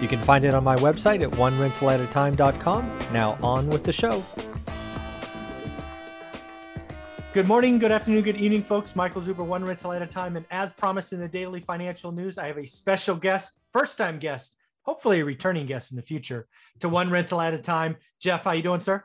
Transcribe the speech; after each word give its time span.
You 0.00 0.08
can 0.08 0.20
find 0.20 0.44
it 0.44 0.54
on 0.54 0.62
my 0.62 0.76
website 0.76 1.22
at 1.22 1.30
onerentalatatime.com. 1.32 2.98
Now, 3.12 3.38
on 3.42 3.68
with 3.68 3.84
the 3.84 3.92
show. 3.92 4.24
Good 7.32 7.48
morning, 7.48 7.78
good 7.78 7.92
afternoon, 7.92 8.22
good 8.22 8.36
evening, 8.36 8.62
folks. 8.62 8.96
Michael 8.96 9.20
Zuber, 9.20 9.44
One 9.44 9.62
Rental 9.62 9.92
at 9.92 10.00
a 10.00 10.06
Time. 10.06 10.36
And 10.36 10.46
as 10.50 10.72
promised 10.72 11.12
in 11.12 11.20
the 11.20 11.28
daily 11.28 11.60
financial 11.60 12.10
news, 12.10 12.38
I 12.38 12.46
have 12.46 12.56
a 12.56 12.66
special 12.66 13.14
guest, 13.14 13.60
first 13.74 13.98
time 13.98 14.18
guest, 14.18 14.56
hopefully 14.82 15.20
a 15.20 15.24
returning 15.24 15.66
guest 15.66 15.90
in 15.90 15.96
the 15.96 16.02
future 16.02 16.46
to 16.80 16.88
One 16.88 17.10
Rental 17.10 17.40
at 17.42 17.52
a 17.52 17.58
Time. 17.58 17.96
Jeff, 18.20 18.44
how 18.44 18.52
you 18.52 18.62
doing, 18.62 18.80
sir? 18.80 19.04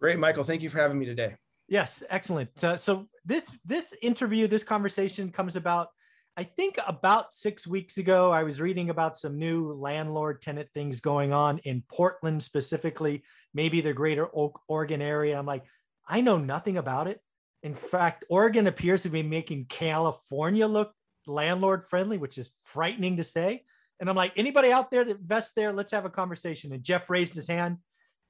Great, 0.00 0.18
Michael. 0.18 0.42
Thank 0.42 0.62
you 0.62 0.68
for 0.68 0.78
having 0.78 0.98
me 0.98 1.06
today. 1.06 1.36
Yes, 1.68 2.02
excellent. 2.10 2.62
Uh, 2.62 2.76
so 2.76 3.06
this 3.24 3.56
this 3.64 3.94
interview, 4.02 4.48
this 4.48 4.64
conversation 4.64 5.30
comes 5.30 5.54
about 5.56 5.90
I 6.36 6.42
think 6.42 6.78
about 6.84 7.32
six 7.32 7.64
weeks 7.64 7.96
ago, 7.96 8.32
I 8.32 8.42
was 8.42 8.60
reading 8.60 8.90
about 8.90 9.16
some 9.16 9.38
new 9.38 9.72
landlord 9.72 10.42
tenant 10.42 10.68
things 10.74 10.98
going 10.98 11.32
on 11.32 11.58
in 11.58 11.84
Portland 11.88 12.42
specifically, 12.42 13.22
maybe 13.52 13.80
the 13.80 13.92
greater 13.92 14.26
Oregon 14.26 15.00
area. 15.00 15.38
I'm 15.38 15.46
like, 15.46 15.62
I 16.08 16.22
know 16.22 16.36
nothing 16.36 16.76
about 16.76 17.06
it. 17.06 17.20
In 17.62 17.72
fact, 17.72 18.24
Oregon 18.28 18.66
appears 18.66 19.04
to 19.04 19.10
be 19.10 19.22
making 19.22 19.66
California 19.68 20.66
look 20.66 20.92
landlord 21.28 21.84
friendly, 21.84 22.18
which 22.18 22.36
is 22.36 22.50
frightening 22.64 23.16
to 23.18 23.22
say. 23.22 23.62
And 24.00 24.10
I'm 24.10 24.16
like, 24.16 24.32
anybody 24.36 24.72
out 24.72 24.90
there 24.90 25.04
that 25.04 25.18
invests 25.18 25.52
there, 25.54 25.72
let's 25.72 25.92
have 25.92 26.04
a 26.04 26.10
conversation. 26.10 26.72
And 26.72 26.82
Jeff 26.82 27.08
raised 27.08 27.36
his 27.36 27.46
hand 27.46 27.78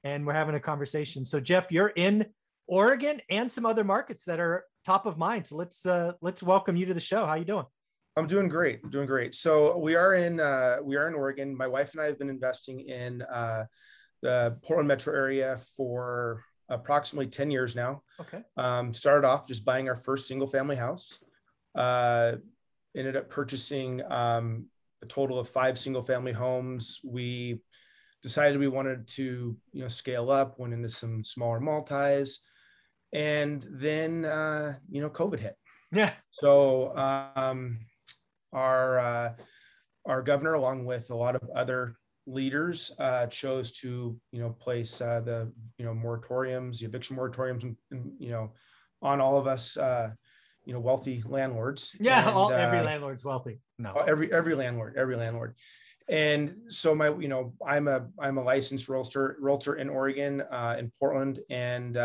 and 0.03 0.27
we're 0.27 0.33
having 0.33 0.53
a 0.53 0.59
conversation. 0.59 1.25
So 1.25 1.39
Jeff, 1.39 1.71
you're 1.71 1.87
in 1.87 2.27
Oregon 2.67 3.19
and 3.31 3.51
some 3.51 3.65
other 3.65 3.83
markets 3.83 4.25
that 4.25 4.39
are 4.39 4.65
top 4.85 5.07
of 5.07 5.17
mind. 5.17 5.47
So 5.47 5.55
let's 5.55 5.87
uh, 5.87 6.13
let's 6.21 6.43
welcome 6.43 6.75
you 6.75 6.85
to 6.85 6.93
the 6.93 6.99
show. 6.99 7.25
How 7.25 7.33
you 7.33 7.45
doing? 7.45 7.65
I'm 8.17 8.27
doing 8.27 8.47
great. 8.47 8.79
I'm 8.83 8.89
doing 8.89 9.07
great. 9.07 9.35
So 9.35 9.77
we 9.77 9.95
are 9.95 10.13
in 10.13 10.39
uh, 10.39 10.77
we 10.81 10.95
are 10.95 11.07
in 11.07 11.15
Oregon. 11.15 11.55
My 11.55 11.67
wife 11.67 11.93
and 11.93 12.01
I 12.01 12.05
have 12.05 12.17
been 12.17 12.29
investing 12.29 12.79
in 12.81 13.21
uh, 13.23 13.65
the 14.21 14.57
Portland 14.63 14.87
metro 14.87 15.13
area 15.13 15.57
for 15.75 16.41
approximately 16.69 17.27
10 17.27 17.51
years 17.51 17.75
now. 17.75 18.03
Okay. 18.19 18.41
Um, 18.55 18.93
started 18.93 19.27
off 19.27 19.47
just 19.47 19.65
buying 19.65 19.89
our 19.89 19.97
first 19.97 20.27
single 20.27 20.47
family 20.47 20.77
house. 20.77 21.19
Uh, 21.75 22.37
ended 22.95 23.17
up 23.17 23.29
purchasing 23.29 24.01
um, 24.09 24.67
a 25.03 25.05
total 25.05 25.37
of 25.37 25.49
five 25.49 25.77
single 25.77 26.01
family 26.01 26.31
homes. 26.31 27.01
We 27.03 27.59
decided 28.23 28.57
we 28.57 28.69
wanted 28.69 29.07
to 29.09 29.57
you 29.73 29.81
know 29.81 29.89
scale 29.89 30.31
up. 30.31 30.57
Went 30.57 30.73
into 30.73 30.89
some 30.89 31.21
smaller 31.21 31.59
multis, 31.59 32.39
and 33.11 33.65
then 33.69 34.23
uh, 34.23 34.77
you 34.89 35.01
know 35.01 35.09
COVID 35.09 35.39
hit. 35.39 35.57
Yeah. 35.91 36.13
So 36.31 36.95
um, 36.95 37.79
our 38.55 38.99
uh, 38.99 39.33
our 40.05 40.21
governor, 40.21 40.53
along 40.53 40.85
with 40.85 41.09
a 41.11 41.15
lot 41.15 41.35
of 41.35 41.43
other 41.55 41.95
leaders, 42.25 42.91
uh, 42.99 43.27
chose 43.27 43.71
to 43.71 44.17
you 44.31 44.39
know 44.39 44.49
place 44.49 45.01
uh, 45.01 45.21
the 45.21 45.51
you 45.77 45.85
know 45.85 45.93
moratoriums, 45.93 46.79
the 46.79 46.85
eviction 46.85 47.15
moratoriums, 47.15 47.63
and, 47.63 47.75
and 47.91 48.11
you 48.17 48.31
know 48.31 48.51
on 49.01 49.21
all 49.21 49.37
of 49.37 49.45
us. 49.45 49.77
Uh, 49.77 50.11
you 50.67 50.73
know, 50.73 50.79
wealthy 50.79 51.21
landlords. 51.27 51.95
Yeah, 52.01 52.27
and, 52.27 52.35
all, 52.35 52.51
every 52.51 52.79
uh, 52.79 52.85
landlord's 52.85 53.23
wealthy. 53.23 53.59
No, 53.77 53.91
every 54.07 54.33
every 54.33 54.55
landlord, 54.55 54.95
every 54.97 55.15
landlord. 55.15 55.53
And 56.09 56.55
so 56.69 56.95
my, 56.95 57.09
you 57.09 57.27
know, 57.27 57.53
I'm 57.63 57.87
a 57.87 58.07
I'm 58.19 58.39
a 58.39 58.43
licensed 58.43 58.89
realtor 58.89 59.37
realtor 59.39 59.75
in 59.75 59.89
Oregon, 59.89 60.41
uh, 60.41 60.75
in 60.79 60.91
Portland, 60.99 61.39
and 61.51 61.95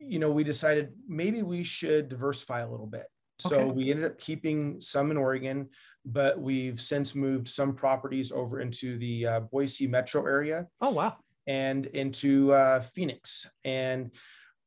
you 0.00 0.18
know, 0.18 0.32
we 0.32 0.42
decided 0.42 0.92
maybe 1.06 1.42
we 1.42 1.62
should 1.62 2.08
diversify 2.08 2.60
a 2.60 2.68
little 2.68 2.88
bit. 2.88 3.06
So 3.38 3.56
okay. 3.56 3.70
we 3.72 3.90
ended 3.90 4.06
up 4.06 4.18
keeping 4.18 4.80
some 4.80 5.10
in 5.10 5.16
Oregon, 5.16 5.68
but 6.04 6.40
we've 6.40 6.80
since 6.80 7.14
moved 7.14 7.48
some 7.48 7.74
properties 7.74 8.30
over 8.30 8.60
into 8.60 8.96
the 8.98 9.26
uh, 9.26 9.40
Boise 9.40 9.88
metro 9.88 10.24
area. 10.24 10.66
Oh, 10.80 10.90
wow. 10.90 11.16
And 11.46 11.86
into 11.86 12.52
uh, 12.52 12.80
Phoenix. 12.80 13.50
And 13.64 14.12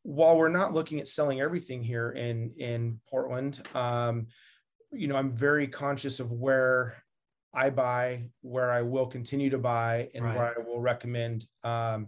while 0.03 0.37
we're 0.37 0.49
not 0.49 0.73
looking 0.73 0.99
at 0.99 1.07
selling 1.07 1.39
everything 1.39 1.81
here 1.81 2.11
in, 2.11 2.51
in 2.57 2.99
Portland, 3.09 3.61
um, 3.73 4.27
you 4.91 5.07
know, 5.07 5.15
I'm 5.15 5.31
very 5.31 5.67
conscious 5.67 6.19
of 6.19 6.31
where 6.31 7.01
I 7.53 7.69
buy, 7.69 8.29
where 8.41 8.71
I 8.71 8.81
will 8.81 9.07
continue 9.07 9.49
to 9.49 9.57
buy, 9.57 10.09
and 10.13 10.23
right. 10.23 10.35
where 10.35 10.55
I 10.57 10.61
will 10.61 10.81
recommend, 10.81 11.47
um, 11.63 12.07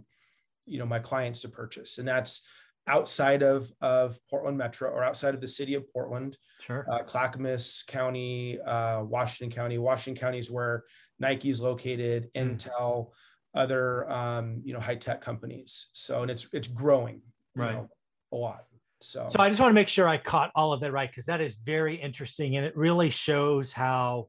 you 0.66 0.78
know, 0.78 0.86
my 0.86 0.98
clients 0.98 1.40
to 1.40 1.48
purchase. 1.48 1.98
And 1.98 2.06
that's, 2.06 2.42
outside 2.86 3.42
of, 3.42 3.70
of 3.80 4.18
Portland 4.28 4.58
Metro 4.58 4.90
or 4.90 5.04
outside 5.04 5.34
of 5.34 5.40
the 5.40 5.48
city 5.48 5.74
of 5.74 5.90
Portland, 5.92 6.36
sure. 6.60 6.86
Uh, 6.90 7.02
Clackamas 7.02 7.84
County, 7.86 8.60
uh, 8.60 9.02
Washington 9.04 9.54
County. 9.54 9.78
Washington 9.78 10.20
County 10.20 10.38
is 10.38 10.50
where 10.50 10.84
Nike 11.18 11.50
is 11.50 11.60
located, 11.60 12.30
mm. 12.34 12.56
Intel, 12.56 13.10
other 13.54 14.10
um, 14.10 14.60
you 14.64 14.72
know 14.72 14.80
high 14.80 14.96
tech 14.96 15.20
companies. 15.20 15.88
So 15.92 16.22
and 16.22 16.30
it's 16.30 16.48
it's 16.52 16.68
growing, 16.68 17.20
right, 17.54 17.72
know, 17.72 17.88
a 18.32 18.36
lot. 18.36 18.64
So 19.00 19.26
so 19.28 19.40
I 19.40 19.48
just 19.48 19.60
want 19.60 19.70
to 19.70 19.74
make 19.74 19.88
sure 19.88 20.08
I 20.08 20.18
caught 20.18 20.50
all 20.54 20.72
of 20.72 20.80
that 20.80 20.92
right 20.92 21.10
because 21.10 21.26
that 21.26 21.40
is 21.40 21.54
very 21.54 21.96
interesting 21.96 22.56
and 22.56 22.66
it 22.66 22.76
really 22.76 23.10
shows 23.10 23.72
how, 23.72 24.28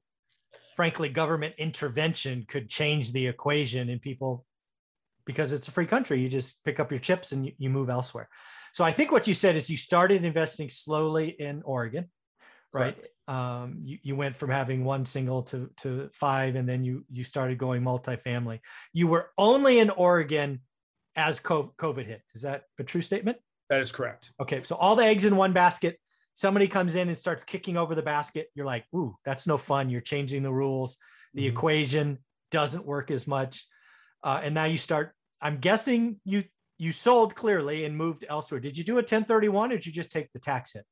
frankly, 0.75 1.09
government 1.09 1.55
intervention 1.57 2.45
could 2.47 2.69
change 2.69 3.11
the 3.11 3.27
equation 3.27 3.89
and 3.89 4.01
people 4.01 4.45
because 5.25 5.53
it's 5.53 5.67
a 5.67 5.71
free 5.71 5.85
country. 5.85 6.19
You 6.19 6.29
just 6.29 6.63
pick 6.63 6.79
up 6.79 6.91
your 6.91 6.99
chips 6.99 7.31
and 7.31 7.45
you, 7.45 7.51
you 7.57 7.69
move 7.69 7.89
elsewhere. 7.89 8.29
So 8.73 8.85
I 8.85 8.91
think 8.91 9.11
what 9.11 9.27
you 9.27 9.33
said 9.33 9.55
is 9.55 9.69
you 9.69 9.77
started 9.77 10.23
investing 10.23 10.69
slowly 10.69 11.29
in 11.29 11.61
Oregon, 11.63 12.09
right? 12.73 12.97
Um, 13.27 13.79
you, 13.83 13.97
you 14.01 14.15
went 14.15 14.35
from 14.35 14.49
having 14.49 14.85
one 14.85 15.05
single 15.05 15.43
to, 15.43 15.69
to 15.77 16.09
five, 16.13 16.55
and 16.55 16.67
then 16.67 16.83
you, 16.83 17.05
you 17.11 17.23
started 17.23 17.57
going 17.57 17.81
multifamily. 17.81 18.59
You 18.93 19.07
were 19.07 19.29
only 19.37 19.79
in 19.79 19.89
Oregon 19.89 20.61
as 21.15 21.39
COVID 21.39 22.05
hit. 22.05 22.21
Is 22.33 22.43
that 22.43 22.63
a 22.79 22.83
true 22.83 23.01
statement? 23.01 23.37
That 23.69 23.81
is 23.81 23.91
correct. 23.91 24.31
Okay. 24.41 24.63
So 24.63 24.75
all 24.75 24.95
the 24.95 25.05
eggs 25.05 25.25
in 25.25 25.35
one 25.35 25.53
basket, 25.53 25.97
somebody 26.33 26.67
comes 26.67 26.95
in 26.95 27.09
and 27.09 27.17
starts 27.17 27.43
kicking 27.43 27.77
over 27.77 27.95
the 27.95 28.01
basket. 28.01 28.47
You're 28.55 28.65
like, 28.65 28.85
ooh, 28.95 29.15
that's 29.25 29.47
no 29.47 29.57
fun. 29.57 29.89
You're 29.89 30.01
changing 30.01 30.43
the 30.43 30.51
rules. 30.51 30.97
The 31.33 31.41
mm-hmm. 31.41 31.55
equation 31.55 32.17
doesn't 32.51 32.85
work 32.85 33.11
as 33.11 33.27
much 33.27 33.65
uh, 34.23 34.41
and 34.43 34.53
now 34.53 34.65
you 34.65 34.77
start. 34.77 35.13
I'm 35.41 35.57
guessing 35.57 36.19
you 36.23 36.43
you 36.77 36.91
sold 36.91 37.35
clearly 37.35 37.85
and 37.85 37.95
moved 37.95 38.25
elsewhere. 38.27 38.59
Did 38.59 38.77
you 38.77 38.83
do 38.83 38.93
a 38.93 39.05
1031 39.05 39.71
or 39.71 39.75
did 39.75 39.85
you 39.85 39.91
just 39.91 40.11
take 40.11 40.31
the 40.33 40.39
tax 40.39 40.73
hit? 40.73 40.83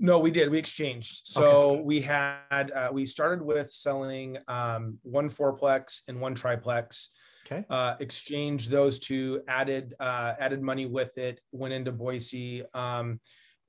No, 0.00 0.18
we 0.18 0.30
did. 0.30 0.50
We 0.50 0.58
exchanged. 0.58 1.22
So 1.24 1.70
okay. 1.70 1.82
we 1.82 2.00
had 2.00 2.70
uh, 2.74 2.90
we 2.92 3.04
started 3.06 3.42
with 3.42 3.72
selling 3.72 4.38
um, 4.46 4.98
one 5.02 5.28
fourplex 5.28 6.02
and 6.06 6.20
one 6.20 6.34
triplex. 6.34 7.10
Okay. 7.46 7.64
Uh, 7.70 7.94
exchanged 7.98 8.70
those 8.70 8.98
two, 8.98 9.40
added 9.48 9.94
uh, 9.98 10.34
added 10.38 10.62
money 10.62 10.86
with 10.86 11.16
it, 11.16 11.40
went 11.52 11.72
into 11.72 11.90
Boise, 11.92 12.62
um, 12.74 13.18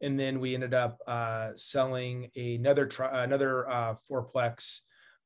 and 0.02 0.20
then 0.20 0.40
we 0.42 0.54
ended 0.54 0.74
up 0.74 1.00
uh, 1.08 1.52
selling 1.56 2.30
another 2.36 2.86
tri- 2.86 3.24
another 3.24 3.70
uh, 3.70 3.96
fourplex 4.10 4.82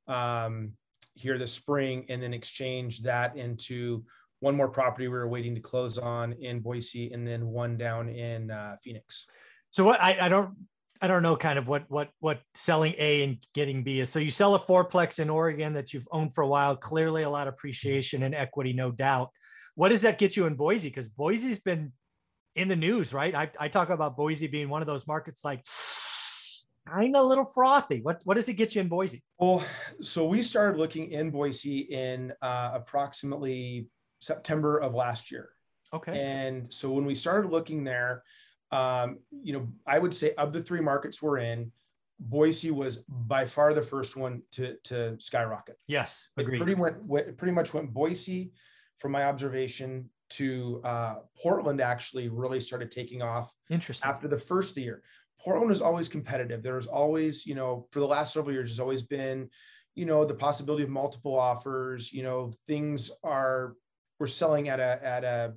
um, 0.08 0.74
here 1.16 1.38
this 1.38 1.54
spring 1.54 2.06
and 2.10 2.22
then 2.22 2.34
exchange 2.34 3.02
that 3.02 3.38
into 3.38 4.04
one 4.40 4.56
more 4.56 4.68
property 4.68 5.08
we 5.08 5.14
were 5.14 5.28
waiting 5.28 5.56
to 5.56 5.62
close 5.62 5.98
on 5.98 6.34
in 6.34 6.60
Boise 6.60 7.12
and 7.14 7.26
then 7.26 7.48
one 7.48 7.78
down 7.78 8.10
in 8.10 8.52
uh, 8.52 8.76
Phoenix. 8.84 9.26
So 9.72 9.84
what 9.84 10.02
I, 10.02 10.26
I 10.26 10.30
don't 10.30 10.56
I 11.02 11.08
don't 11.08 11.24
know 11.24 11.36
kind 11.36 11.60
of 11.60 11.68
what 11.68 11.84
what 11.90 12.10
what 12.20 12.42
selling 12.54 12.94
A 12.98 13.24
and 13.24 13.38
getting 13.54 13.84
B 13.84 14.00
is. 14.00 14.10
So 14.10 14.20
you 14.20 14.30
sell 14.30 14.56
a 14.56 14.60
fourplex 14.60 15.20
in 15.20 15.30
Oregon 15.30 15.74
that 15.74 15.94
you've 15.94 16.08
owned 16.12 16.34
for 16.34 16.42
a 16.44 16.48
while, 16.48 16.76
clearly 16.76 17.24
a 17.24 17.30
lot 17.30 17.48
of 17.48 17.54
appreciation 17.54 18.24
and 18.24 18.36
equity, 18.36 18.74
no 18.74 18.92
doubt. 18.92 19.30
What 19.76 19.90
does 19.90 20.02
that 20.02 20.18
get 20.18 20.38
you 20.38 20.46
in 20.46 20.56
Boise? 20.56 20.90
Because 20.90 21.08
Boise's 21.08 21.60
been 21.60 21.94
in 22.56 22.68
the 22.68 22.76
news, 22.76 23.14
right? 23.14 23.34
I, 23.34 23.50
I 23.60 23.68
talk 23.68 23.90
about 23.90 24.16
Boise 24.16 24.48
being 24.48 24.70
one 24.70 24.82
of 24.82 24.88
those 24.88 25.08
markets 25.08 25.44
like 25.44 25.66
kind 26.88 27.16
of 27.16 27.24
a 27.24 27.28
little 27.28 27.46
frothy. 27.46 28.02
What 28.02 28.22
what 28.24 28.36
does 28.36 28.50
it 28.50 28.54
get 28.54 28.76
you 28.76 28.82
in 28.82 28.88
Boise? 28.88 29.24
Well, 29.40 29.64
so 30.02 30.26
we 30.28 30.42
started 30.42 30.78
looking 30.78 31.12
in 31.12 31.32
Boise 31.32 31.80
in 31.80 32.34
uh, 32.42 32.72
approximately 32.74 33.88
September 34.20 34.78
of 34.78 34.94
last 34.94 35.32
year. 35.32 35.50
Okay. 35.94 36.20
And 36.20 36.74
so 36.74 36.92
when 36.92 37.06
we 37.06 37.16
started 37.16 37.52
looking 37.52 37.84
there, 37.84 38.24
um, 38.72 39.20
you 39.32 39.54
know, 39.54 39.68
I 39.86 40.00
would 40.00 40.14
say 40.14 40.34
of 40.38 40.54
the 40.54 40.62
three 40.62 40.82
markets 40.82 41.22
we're 41.22 41.38
in, 41.38 41.72
Boise 42.20 42.72
was 42.72 43.06
by 43.08 43.46
far 43.46 43.74
the 43.74 43.82
first 43.82 44.18
one 44.18 44.42
to 44.52 44.76
to 44.86 45.20
skyrocket. 45.20 45.82
Yes, 45.88 46.32
agreed. 46.38 46.62
It 46.62 46.66
pretty 46.66 46.80
went 46.80 47.38
pretty 47.38 47.54
much 47.54 47.74
went 47.74 47.94
Boise, 47.94 48.52
from 48.98 49.12
my 49.12 49.26
observation 49.26 50.10
to 50.30 50.82
uh, 50.84 51.16
Portland 51.42 51.80
actually 51.80 52.28
really 52.30 52.60
started 52.60 52.90
taking 52.90 53.22
off 53.22 53.54
Interesting. 53.70 54.10
after 54.10 54.28
the 54.28 54.38
first 54.38 54.74
the 54.74 54.82
year. 54.82 55.04
Portland 55.44 55.72
is 55.72 55.82
always 55.82 56.08
competitive. 56.08 56.64
There's 56.64 56.88
always, 56.88 57.46
you 57.46 57.56
know, 57.56 57.88
for 57.92 58.00
the 58.00 58.08
last 58.08 58.34
several 58.34 58.54
years, 58.54 58.70
there's 58.70 58.80
always 58.80 59.04
been, 59.04 59.50
you 59.96 60.06
know, 60.06 60.26
the 60.26 60.36
possibility 60.36 60.84
of 60.84 60.90
multiple 60.90 61.38
offers. 61.38 62.14
You 62.14 62.24
know, 62.24 62.54
things 62.68 63.12
are 63.24 63.76
we're 64.20 64.28
selling 64.28 64.70
at 64.70 64.80
a 64.80 65.00
at 65.04 65.24
a 65.24 65.56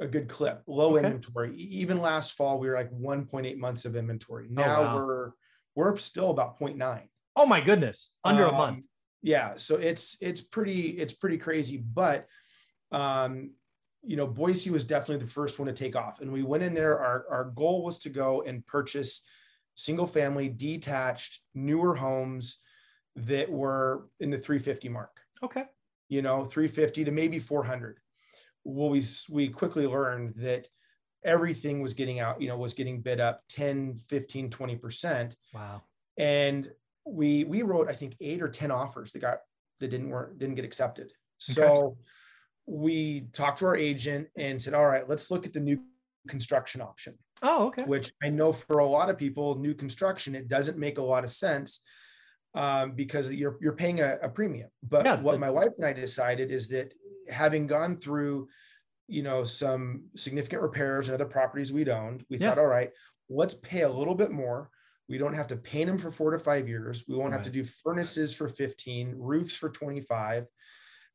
a 0.00 0.06
good 0.08 0.28
clip, 0.28 0.62
low 0.66 0.96
Okay. 0.96 1.06
inventory. 1.06 1.56
Even 1.56 2.00
last 2.00 2.32
fall, 2.36 2.58
we 2.58 2.68
were 2.68 2.74
like 2.74 2.90
1.8 2.90 3.56
months 3.56 3.84
of 3.84 3.96
inventory. 3.96 4.48
Now 4.50 4.80
Oh, 4.80 4.82
wow. 4.84 4.94
we're 4.94 5.30
we're 5.74 5.96
still 5.96 6.30
about 6.30 6.58
0.9 6.58 7.08
Oh 7.36 7.46
my 7.46 7.60
goodness. 7.60 8.12
Under 8.24 8.44
a 8.44 8.50
um, 8.50 8.56
month. 8.56 8.84
yeah 9.22 9.56
so 9.56 9.76
it's 9.76 10.16
it's 10.20 10.40
pretty 10.40 10.90
it's 10.98 11.14
pretty 11.14 11.38
crazy 11.38 11.78
but 11.78 12.28
um 12.92 13.52
you 14.06 14.16
know 14.16 14.26
boise 14.26 14.70
was 14.70 14.84
definitely 14.84 15.24
the 15.24 15.30
first 15.30 15.58
one 15.58 15.66
to 15.66 15.72
take 15.72 15.96
off. 15.96 16.20
And 16.20 16.30
we 16.32 16.42
went 16.42 16.62
in 16.62 16.74
there 16.74 16.98
our 17.00 17.26
our 17.30 17.44
goal 17.54 17.82
was 17.84 17.98
to 17.98 18.10
go 18.10 18.42
and 18.42 18.66
purchase 18.66 19.22
single 19.74 20.06
family 20.06 20.48
detached 20.48 21.40
newer 21.54 21.94
homes 21.94 22.58
that 23.16 23.50
were 23.50 24.08
in 24.20 24.30
the 24.30 24.38
350 24.38 24.88
mark. 24.88 25.20
Okay. 25.42 25.64
you 26.08 26.22
know 26.22 26.44
350 26.44 27.04
to 27.04 27.10
maybe 27.10 27.38
400 27.38 27.98
well 28.64 28.88
we 28.90 29.02
we 29.30 29.48
quickly 29.48 29.86
learned 29.86 30.34
that 30.36 30.68
everything 31.24 31.80
was 31.82 31.92
getting 31.94 32.18
out 32.20 32.40
you 32.40 32.48
know 32.48 32.56
was 32.56 32.74
getting 32.74 33.00
bid 33.00 33.20
up 33.20 33.42
10 33.48 33.96
15 33.98 34.50
20% 34.50 35.34
Wow. 35.52 35.82
and 36.18 36.70
we 37.06 37.44
we 37.44 37.62
wrote 37.62 37.88
i 37.88 37.92
think 37.92 38.16
eight 38.20 38.40
or 38.42 38.48
ten 38.48 38.70
offers 38.70 39.12
that 39.12 39.18
got 39.20 39.38
that 39.80 39.88
didn't 39.88 40.08
work 40.10 40.38
didn't 40.38 40.54
get 40.54 40.64
accepted. 40.64 41.12
So 41.38 41.96
we 42.66 43.26
talked 43.32 43.58
to 43.58 43.66
our 43.66 43.76
agent 43.76 44.28
and 44.36 44.60
said 44.60 44.74
all 44.74 44.86
right 44.86 45.08
let's 45.08 45.30
look 45.30 45.46
at 45.46 45.52
the 45.52 45.60
new 45.60 45.78
construction 46.28 46.80
option. 46.80 47.14
Oh, 47.42 47.66
okay. 47.66 47.84
which 47.84 48.10
i 48.22 48.30
know 48.30 48.52
for 48.52 48.78
a 48.78 48.86
lot 48.86 49.10
of 49.10 49.18
people 49.18 49.56
new 49.56 49.74
construction 49.74 50.34
it 50.34 50.48
doesn't 50.48 50.78
make 50.78 50.96
a 50.98 51.02
lot 51.02 51.24
of 51.24 51.30
sense 51.30 51.82
um, 52.54 52.92
because 52.92 53.30
you're 53.32 53.58
you're 53.60 53.74
paying 53.76 54.00
a, 54.00 54.16
a 54.22 54.28
premium. 54.28 54.70
But 54.82 55.04
Yeah, 55.04 55.20
what 55.20 55.38
my 55.40 55.50
wife 55.50 55.72
and 55.76 55.86
i 55.86 55.92
decided 55.92 56.50
is 56.50 56.68
that 56.68 56.94
having 57.28 57.66
gone 57.66 57.96
through 57.98 58.48
you 59.08 59.22
know 59.22 59.44
some 59.44 60.04
significant 60.16 60.62
repairs 60.62 61.08
and 61.08 61.14
other 61.14 61.26
properties 61.26 61.72
we'd 61.72 61.88
owned 61.90 62.24
we 62.30 62.38
Yeah. 62.38 62.48
thought 62.50 62.58
all 62.58 62.66
right 62.66 62.90
let's 63.28 63.54
pay 63.54 63.82
a 63.82 63.88
little 63.88 64.14
bit 64.14 64.30
more. 64.30 64.70
We 65.08 65.18
don't 65.18 65.34
have 65.34 65.46
to 65.48 65.56
paint 65.56 65.86
them 65.88 65.98
for 65.98 66.10
four 66.10 66.30
to 66.30 66.38
five 66.38 66.66
years. 66.68 67.04
We 67.08 67.14
won't 67.16 67.32
have 67.32 67.42
to 67.42 67.50
do 67.50 67.64
furnaces 67.64 68.34
for 68.34 68.48
15 68.48 69.14
roofs 69.18 69.54
for 69.56 69.68
25 69.70 70.46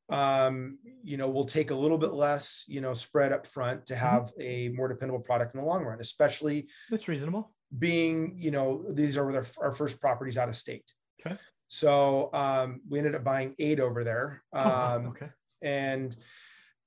um, 0.10 0.78
you 1.04 1.18
know 1.18 1.30
we'll 1.30 1.46
take 1.46 1.72
a 1.72 1.76
little 1.76 1.98
bit 1.98 2.12
less 2.14 2.66
you 2.68 2.82
know 2.82 2.94
spread 2.94 3.32
up 3.32 3.46
front 3.46 3.86
to 3.86 3.96
have 3.96 4.32
a 4.40 4.70
more 4.70 4.88
dependable 4.88 5.20
product 5.20 5.54
in 5.54 5.60
the 5.60 5.66
long 5.66 5.84
run 5.84 6.00
especially 6.00 6.68
That's 6.90 7.08
reasonable. 7.08 7.52
being 7.78 8.36
you 8.38 8.52
know 8.52 8.84
these 8.92 9.18
are 9.18 9.32
their, 9.32 9.46
our 9.62 9.72
first 9.72 10.02
properties 10.02 10.38
out 10.38 10.50
of 10.50 10.56
state 10.56 10.92
Okay. 11.26 11.38
so 11.68 12.30
um, 12.34 12.82
we 12.90 12.98
ended 12.98 13.16
up 13.16 13.24
buying 13.24 13.54
eight 13.60 13.80
over 13.80 14.04
there 14.04 14.42
Oh, 14.54 14.60
um, 14.96 15.08
okay. 15.10 15.30
and 15.62 16.16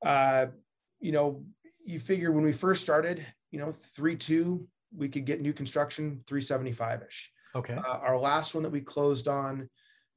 uh, 0.04 0.46
you 1.00 1.12
know 1.12 1.44
you 1.84 1.98
figure 2.00 2.32
when 2.32 2.44
we 2.44 2.52
first 2.52 2.82
started 2.82 3.24
you 3.50 3.58
know 3.58 3.70
three 3.72 4.16
two 4.16 4.66
we 4.96 5.08
could 5.08 5.24
get 5.24 5.40
new 5.40 5.52
construction 5.52 6.22
375 6.26 7.02
ish 7.08 7.30
Okay. 7.54 7.74
uh, 7.74 7.98
our 7.98 8.19
last 8.19 8.54
one 8.54 8.62
that 8.64 8.70
we 8.72 8.80
closed 8.80 9.28
on 9.28 9.69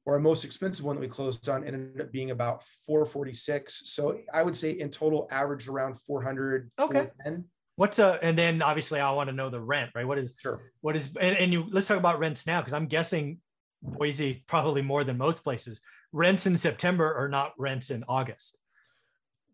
or 0.06 0.14
our 0.14 0.20
most 0.20 0.44
expensive 0.44 0.84
one 0.84 0.94
that 0.96 1.00
we 1.00 1.08
closed 1.08 1.48
on 1.48 1.64
ended 1.64 2.00
up 2.00 2.12
being 2.12 2.30
about 2.30 2.62
446 2.62 3.90
so 3.90 4.18
i 4.32 4.42
would 4.42 4.56
say 4.56 4.70
in 4.70 4.88
total 4.88 5.28
average 5.30 5.68
around 5.68 5.94
400 6.00 6.70
Okay. 6.78 6.94
410. 6.94 7.44
What's 7.74 7.98
uh 7.98 8.18
and 8.22 8.38
then 8.38 8.62
obviously 8.62 9.00
I 9.00 9.10
want 9.10 9.28
to 9.28 9.34
know 9.34 9.50
the 9.50 9.60
rent, 9.60 9.90
right? 9.94 10.06
What 10.06 10.16
is 10.16 10.32
sure 10.40 10.72
what 10.80 10.96
is 10.96 11.14
and, 11.20 11.36
and 11.36 11.52
you 11.52 11.66
let's 11.70 11.86
talk 11.86 11.98
about 11.98 12.18
rents 12.18 12.46
now 12.46 12.62
because 12.62 12.72
I'm 12.72 12.86
guessing 12.86 13.38
Boise 13.82 14.44
probably 14.46 14.80
more 14.80 15.04
than 15.04 15.18
most 15.18 15.44
places. 15.44 15.82
Rents 16.10 16.46
in 16.46 16.56
September 16.56 17.14
are 17.14 17.28
not 17.28 17.52
rents 17.58 17.90
in 17.90 18.02
August. 18.08 18.56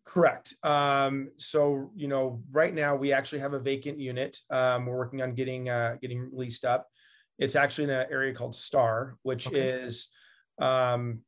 Correct. 0.04 0.54
Um, 0.62 1.30
so 1.36 1.90
you 1.96 2.06
know, 2.06 2.42
right 2.52 2.72
now 2.72 2.94
we 2.94 3.12
actually 3.12 3.40
have 3.40 3.54
a 3.54 3.58
vacant 3.58 3.98
unit. 3.98 4.36
Um, 4.50 4.86
we're 4.86 4.98
working 4.98 5.20
on 5.20 5.34
getting 5.34 5.68
uh, 5.68 5.96
getting 6.00 6.30
leased 6.32 6.64
up. 6.64 6.86
It's 7.40 7.56
actually 7.56 7.84
in 7.84 7.90
an 7.90 8.06
area 8.08 8.32
called 8.32 8.54
Star, 8.54 9.16
which 9.22 9.48
Okay. 9.48 9.58
is 9.58 10.12
um, 10.58 11.20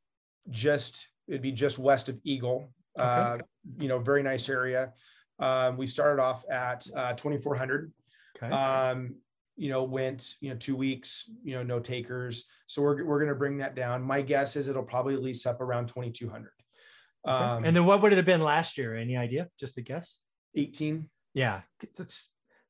just 0.51 1.09
it'd 1.29 1.43
be 1.43 1.53
just 1.53 1.79
west 1.79 2.09
of 2.09 2.19
Eagle. 2.25 2.73
Uh, 2.97 3.39
you 3.79 3.89
know, 3.89 3.99
very 3.99 4.23
nice 4.23 4.49
area. 4.49 4.93
Um, 5.39 5.77
we 5.77 5.87
started 5.87 6.23
off 6.23 6.45
at 6.49 6.87
uh, 6.95 7.13
2,400. 7.15 7.93
Okay. 8.37 8.55
Um, 8.55 9.17
you 9.57 9.69
know, 9.69 9.85
went 9.85 10.35
you 10.41 10.51
know 10.51 10.57
two 10.57 10.77
weeks. 10.77 11.31
You 11.43 11.55
know, 11.55 11.63
no 11.63 11.81
takers. 11.81 12.45
So 12.67 12.83
we're 12.83 13.05
we're 13.05 13.19
going 13.19 13.29
to 13.29 13.35
bring 13.35 13.59
that 13.59 13.75
down. 13.75 14.03
My 14.03 14.23
guess 14.23 14.57
is 14.57 14.69
it'll 14.69 14.83
probably 14.83 15.17
lease 15.17 15.47
up 15.47 15.61
around 15.61 15.89
2,200. 15.89 16.51
Okay. 17.27 17.33
Um, 17.33 17.65
and 17.65 17.75
then 17.75 17.85
what 17.85 18.03
would 18.03 18.13
it 18.13 18.17
have 18.17 18.27
been 18.27 18.43
last 18.43 18.77
year? 18.77 18.95
Any 18.97 19.17
idea? 19.17 19.49
Just 19.59 19.79
a 19.79 19.83
guess? 19.83 20.19
18. 20.57 21.09
Yeah, 21.33 21.63
it's, 21.83 21.99
it's 21.99 22.29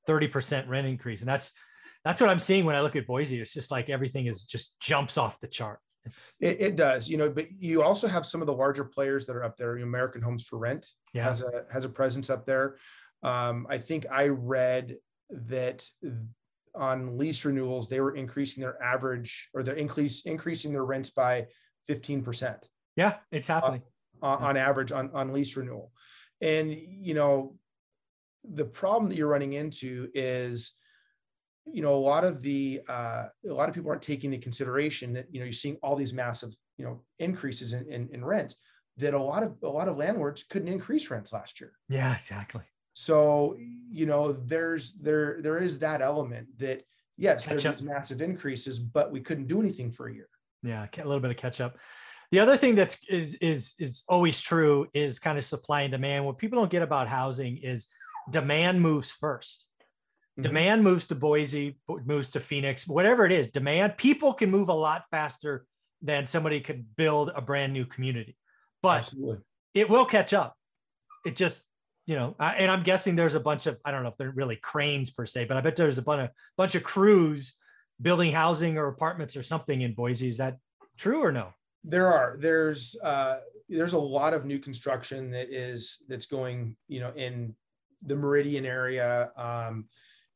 30% 0.09 0.69
rent 0.69 0.87
increase. 0.87 1.21
And 1.21 1.29
that's 1.29 1.53
that's 2.05 2.21
what 2.21 2.31
I'm 2.31 2.39
seeing 2.39 2.65
when 2.65 2.77
I 2.77 2.83
look 2.83 2.97
at 2.97 3.07
Boise. 3.07 3.41
It's 3.41 3.55
just 3.55 3.71
like 3.71 3.89
everything 3.89 4.27
is 4.27 4.45
just 4.45 4.79
jumps 4.79 5.17
off 5.17 5.41
the 5.41 5.49
chart. 5.49 5.79
It, 6.41 6.61
it 6.61 6.77
does, 6.77 7.09
you 7.09 7.17
know, 7.17 7.31
but 7.31 7.51
you 7.53 7.83
also 7.83 8.09
have 8.09 8.27
some 8.27 8.41
of 8.41 8.47
the 8.47 8.55
larger 8.55 8.85
players 8.85 9.27
that 9.27 9.37
are 9.37 9.45
up 9.45 9.57
there. 9.57 9.77
American 9.79 10.23
Homes 10.23 10.45
for 10.47 10.59
Rent 10.59 10.87
yeah. 11.13 11.25
has 11.25 11.43
a 11.43 11.65
has 11.73 11.85
a 11.85 11.89
presence 11.89 12.31
up 12.31 12.47
there. 12.47 12.77
Um, 13.23 13.67
I 13.71 13.79
think 13.79 14.07
I 14.11 14.29
read 14.29 14.97
that 15.31 15.89
on 16.75 17.17
lease 17.17 17.45
renewals 17.45 17.89
they 17.89 18.01
were 18.01 18.17
increasing 18.17 18.61
their 18.61 18.83
average 18.83 19.49
or 19.55 19.63
they're 19.63 19.75
increase 19.75 20.27
increasing 20.27 20.73
their 20.73 20.85
rents 20.85 21.11
by 21.11 21.47
fifteen 21.87 22.23
percent 22.23 22.69
Yeah, 22.97 23.15
it's 23.31 23.47
happening. 23.47 23.83
on, 24.21 24.43
on 24.43 24.57
average 24.57 24.93
on 24.93 25.11
on 25.15 25.33
lease 25.33 25.57
renewal, 25.57 25.93
and 26.41 26.73
you 26.73 27.15
know 27.15 27.57
the 28.45 28.65
problem 28.65 29.09
that 29.09 29.17
you're 29.17 29.29
running 29.29 29.55
into 29.55 30.09
is 30.15 30.73
you 31.67 31.83
know 31.83 31.95
a 31.95 31.97
lot 31.97 32.25
of 32.25 32.43
the 32.43 32.81
uh, 32.89 33.27
a 33.49 33.53
lot 33.53 33.69
of 33.69 33.75
people 33.75 33.91
aren't 33.91 34.03
taking 34.03 34.33
into 34.33 34.43
consideration 34.43 35.13
that 35.13 35.27
you 35.31 35.41
know 35.41 35.45
you're 35.45 35.53
seeing 35.53 35.77
all 35.83 35.97
these 35.97 36.13
massive 36.13 36.55
you 36.77 36.85
know 36.85 37.01
increases 37.19 37.73
in, 37.73 37.87
in, 37.91 38.09
in 38.13 38.25
rents 38.25 38.57
that 38.97 39.15
a 39.15 39.19
lot 39.19 39.43
of 39.43 39.57
a 39.63 39.69
lot 39.69 39.89
of 39.89 39.97
landlords 39.97 40.45
couldn't 40.45 40.69
increase 40.69 41.11
rents 41.11 41.33
last 41.33 41.61
year 41.61 41.73
yeah, 41.89 42.15
exactly. 42.15 42.63
so 42.93 43.57
you 43.59 44.07
know 44.07 44.33
there's 44.33 44.95
there 44.95 45.41
there 45.41 45.57
is 45.57 45.79
that 45.79 46.01
element 46.01 46.47
that 46.59 46.83
yes 47.17 47.47
there's 47.47 47.65
up. 47.67 47.75
these 47.75 47.83
massive 47.83 48.21
increases 48.21 48.79
but 48.79 49.11
we 49.11 49.21
couldn't 49.21 49.47
do 49.47 49.61
anything 49.61 49.91
for 49.91 50.09
a 50.09 50.15
year 50.15 50.29
Yeah, 50.65 50.87
a 50.97 51.05
little 51.05 51.21
bit 51.21 51.31
of 51.31 51.37
catch 51.37 51.61
up. 51.61 51.77
The 52.33 52.41
other 52.41 52.57
thing 52.57 52.75
that's 52.75 52.97
is 53.09 53.35
is 53.35 53.75
is 53.79 54.03
always 54.09 54.41
true 54.41 54.87
is 54.95 55.19
kind 55.19 55.39
of 55.39 55.45
supply 55.45 55.83
and 55.83 55.93
demand. 55.93 56.25
What 56.25 56.39
people 56.39 56.59
don't 56.59 56.71
get 56.71 56.83
about 56.83 57.07
housing 57.07 57.59
is 57.59 57.87
demand 58.31 58.81
moves 58.81 59.15
1st 59.23 59.65
Mhm. 60.39 60.43
Demand 60.43 60.83
moves 60.83 61.07
to 61.09 61.15
Boise, 61.15 61.79
moves 62.05 62.31
to 62.31 62.41
Phoenix, 62.41 62.87
whatever 62.87 63.25
it 63.25 63.33
is. 63.33 63.49
Demand 63.49 63.97
people 63.97 64.35
can 64.35 64.51
move 64.51 64.69
a 64.69 64.75
lot 64.75 65.05
faster 65.11 65.65
than 66.03 66.27
somebody 66.27 66.61
could 66.61 66.97
build 66.97 67.31
a 67.35 67.41
brand 67.41 67.73
new 67.73 67.87
community, 67.87 68.37
but 68.83 68.99
absolutely 68.99 69.39
it 69.75 69.89
will 69.89 70.05
catch 70.05 70.33
up. 70.33 70.57
It 71.25 71.37
just 71.37 71.63
you 72.07 72.17
know, 72.17 72.37
I, 72.39 72.57
and 72.57 72.71
I'm 72.71 72.83
guessing 72.83 73.17
there's 73.17 73.35
a 73.35 73.41
bunch 73.41 73.67
of 73.67 73.79
I 73.85 73.91
don't 73.91 74.03
know 74.03 74.11
if 74.11 74.17
they're 74.19 74.31
really 74.31 74.57
cranes 74.57 75.11
per 75.11 75.25
se, 75.25 75.47
but 75.47 75.57
I 75.57 75.63
bet 75.63 75.77
there's 75.77 75.99
a 75.99 76.03
bunch 76.03 76.29
of 76.29 76.31
bunch 76.57 76.75
of 76.75 76.83
crews 76.83 77.55
building 78.03 78.33
housing 78.33 78.77
or 78.77 78.89
apartments 78.89 79.37
or 79.37 79.43
something 79.43 79.81
in 79.81 79.95
Boise. 79.95 80.29
Is 80.29 80.37
that 80.39 80.59
true 80.99 81.23
or 81.23 81.33
no? 81.33 81.55
there 81.85 82.11
are 82.11 82.37
there's 82.39 82.97
uh 83.03 83.39
there's 83.69 83.93
a 83.93 83.99
lot 83.99 84.35
of 84.35 84.45
new 84.45 84.59
construction 84.59 85.31
that 85.31 85.51
is 85.51 86.03
that's 86.09 86.27
going 86.27 86.75
you 86.89 86.99
know 86.99 87.13
in 87.15 87.55
the 88.07 88.17
meridian 88.17 88.65
area 88.65 89.31
um 89.37 89.85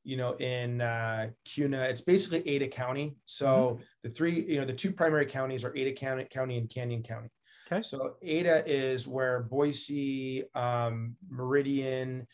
you 0.09 0.17
know 0.17 0.33
in 0.37 0.81
uh 0.81 1.29
kuna 1.45 1.83
it's 1.83 2.01
basically 2.01 2.41
ada 2.49 2.67
county 2.67 3.15
so 3.27 3.79
the 4.03 4.09
three 4.09 4.43
you 4.49 4.59
know 4.59 4.65
the 4.65 4.73
two 4.73 4.91
primary 4.91 5.27
counties 5.27 5.65
are 5.65 5.77
ada 5.77 5.93
county, 5.93 6.25
county 6.25 6.57
and 6.57 6.71
canyon 6.71 7.03
county 7.03 7.29
Okay. 7.71 7.83
so 7.83 8.15
ada 8.23 8.63
is 8.67 9.07
where 9.07 9.41
boise 9.43 10.45
um 10.55 11.15
meridian 11.29 12.27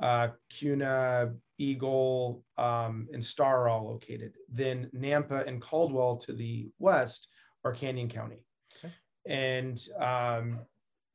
uh 0.00 0.28
kuna 0.50 1.32
eagle 1.56 2.44
um 2.58 3.08
and 3.14 3.24
star 3.24 3.62
are 3.62 3.68
all 3.70 3.86
located 3.90 4.32
then 4.50 4.90
nampa 4.94 5.46
and 5.46 5.62
caldwell 5.62 6.18
to 6.18 6.34
the 6.34 6.70
west 6.78 7.28
are 7.64 7.72
canyon 7.72 8.10
county 8.10 8.44
Okay. 8.76 8.92
and 9.24 9.78
um, 9.98 10.58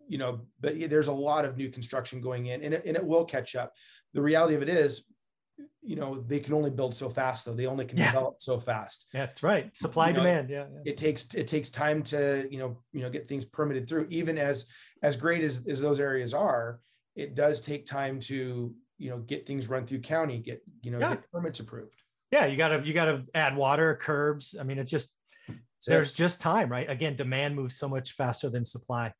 you 0.07 0.17
know, 0.17 0.39
but 0.61 0.89
there's 0.89 1.09
a 1.09 1.13
lot 1.13 1.43
of 1.43 1.57
new 1.57 1.69
construction 1.69 2.21
going 2.21 2.45
in, 2.45 2.63
and 2.63 2.73
it, 2.73 2.85
and 2.85 2.95
it 2.95 3.05
will 3.05 3.25
catch 3.25 3.55
up. 3.57 3.73
The 4.13 4.21
reality 4.21 4.55
of 4.55 4.61
it 4.61 4.69
is, 4.69 5.03
you 5.87 5.95
know 5.95 6.15
they 6.31 6.39
can 6.39 6.53
only 6.53 6.69
build 6.69 6.93
so 6.93 7.09
fast 7.09 7.45
though 7.45 7.53
they 7.53 7.65
only 7.65 7.85
can 7.85 7.97
Yeah. 7.97 8.11
develop 8.11 8.35
so 8.39 8.59
fast 8.59 9.07
Yeah, 9.13 9.25
that's 9.27 9.41
right. 9.41 9.75
Supply 9.77 10.07
You 10.09 10.13
know, 10.13 10.19
demand. 10.23 10.49
Yeah. 10.49 10.65
yeah. 10.73 10.91
it 10.91 10.97
takes 10.97 11.21
it 11.33 11.47
takes 11.47 11.69
time 11.69 12.03
to 12.11 12.47
you 12.51 12.59
know 12.59 12.77
you 12.91 13.01
know 13.01 13.09
get 13.09 13.25
things 13.25 13.45
permitted 13.45 13.87
through 13.87 14.05
even 14.09 14.37
as 14.37 14.65
as 15.01 15.15
great 15.15 15.43
as, 15.43 15.67
as 15.67 15.79
those 15.81 15.99
areas 15.99 16.33
are 16.33 16.79
it 17.15 17.33
does 17.35 17.61
take 17.61 17.85
time 17.85 18.19
to 18.19 18.75
you 18.97 19.09
know 19.09 19.19
get 19.19 19.45
things 19.45 19.69
run 19.69 19.85
through 19.85 19.99
county 19.99 20.37
get 20.39 20.61
you 20.81 20.91
know 20.91 20.99
Yeah. 20.99 21.11
get 21.15 21.31
permits 21.31 21.59
approved 21.61 21.95
Yeah, 22.31 22.45
you 22.47 22.57
gotta 22.57 22.81
you 22.85 22.93
gotta 22.93 23.23
add 23.33 23.55
water, 23.55 23.95
curbs. 23.95 24.55
I 24.59 24.63
mean, 24.63 24.79
it's 24.79 24.91
just 24.91 25.09
That's 25.47 25.87
it. 25.87 25.91
there's 25.91 26.13
just 26.13 26.41
time, 26.41 26.67
right? 26.69 26.89
Again, 26.89 27.15
demand 27.15 27.55
moves 27.55 27.75
so 27.77 27.87
much 27.87 28.11
faster 28.11 28.49
than 28.49 28.65
supply. 28.65 29.13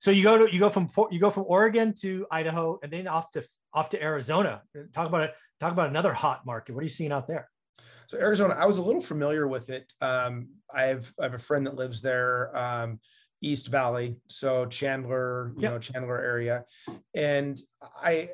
So 0.00 0.10
you 0.10 0.22
go 0.22 0.34
to 0.38 0.46
you 0.52 0.58
go 0.58 0.70
from 0.70 0.88
Port- 0.88 1.12
you 1.12 1.20
go 1.20 1.28
from 1.30 1.44
Oregon 1.46 1.92
to 2.00 2.26
Idaho 2.30 2.78
and 2.82 2.90
then 2.90 3.06
off 3.06 3.28
to 3.32 3.40
off 3.74 3.88
to 3.90 3.98
Arizona. 4.02 4.62
Talk 4.94 5.08
about 5.08 5.22
it. 5.28 5.32
Talk 5.60 5.72
about 5.72 5.88
another 5.88 6.12
hot 6.12 6.44
market. 6.44 6.74
What 6.74 6.80
are 6.80 6.84
you 6.84 6.88
seeing 6.88 7.12
out 7.12 7.26
there? 7.26 7.48
so 8.06 8.18
arizona 8.18 8.54
i 8.58 8.66
was 8.66 8.78
a 8.78 8.82
little 8.82 9.00
familiar 9.00 9.48
with 9.48 9.70
it 9.70 9.92
um 10.00 10.48
i 10.74 10.82
have 10.84 11.12
i 11.18 11.24
have 11.24 11.34
a 11.34 11.38
friend 11.38 11.66
that 11.66 11.74
lives 11.74 12.00
there 12.00 12.56
um 12.56 13.00
east 13.40 13.68
valley 13.68 14.16
so 14.28 14.66
chandler 14.66 15.52
you 15.56 15.62
Yep. 15.62 15.72
know 15.72 15.78
chandler 15.78 16.20
area 16.20 16.64
and 17.14 17.60
i 18.02 18.28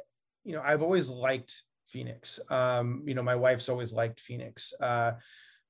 you 0.45 0.55
know 0.55 0.63
i've 0.65 0.83
always 0.83 1.09
liked 1.09 1.63
phoenix 1.87 2.39
um 2.51 3.03
you 3.07 3.15
know 3.15 3.23
my 3.23 3.35
wife's 3.35 3.69
always 3.69 3.93
liked 3.93 4.21
phoenix 4.21 4.73
uh 4.81 5.13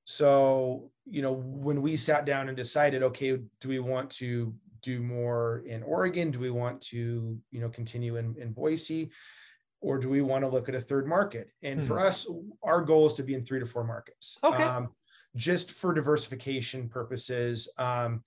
so 0.05 0.91
you 1.05 1.23
know 1.23 1.33
when 1.33 1.83
we 1.83 1.97
sat 1.97 2.25
down 2.25 2.49
and 2.49 2.57
decided 2.57 3.03
okay 3.03 3.39
do 3.61 3.69
we 3.69 3.79
want 3.79 4.11
to 4.11 4.55
do 4.83 5.01
more 5.01 5.63
in 5.67 5.83
oregon 5.83 6.31
do 6.31 6.39
we 6.39 6.51
want 6.51 6.81
to 6.81 7.39
you 7.51 7.61
know 7.61 7.69
continue 7.69 8.17
in, 8.17 8.35
in 8.39 8.53
boise 8.53 9.11
or 9.81 9.99
do 9.99 10.09
we 10.09 10.21
want 10.21 10.45
to 10.45 10.49
look 10.49 10.69
at 10.69 10.75
a 10.75 10.81
third 10.81 11.07
market 11.07 11.49
and 11.63 11.83
for 11.83 11.99
us 11.99 12.27
our 12.63 12.81
goal 12.83 13.07
is 13.07 13.13
to 13.15 13.23
be 13.23 13.35
in 13.35 13.43
three 13.43 13.59
to 13.61 13.67
four 13.67 13.85
markets 13.85 14.39
Okay. 14.45 14.63
um, 14.65 14.89
just 15.37 15.73
for 15.73 15.93
diversification 15.95 16.89
purposes 16.89 17.69
um, 17.79 18.23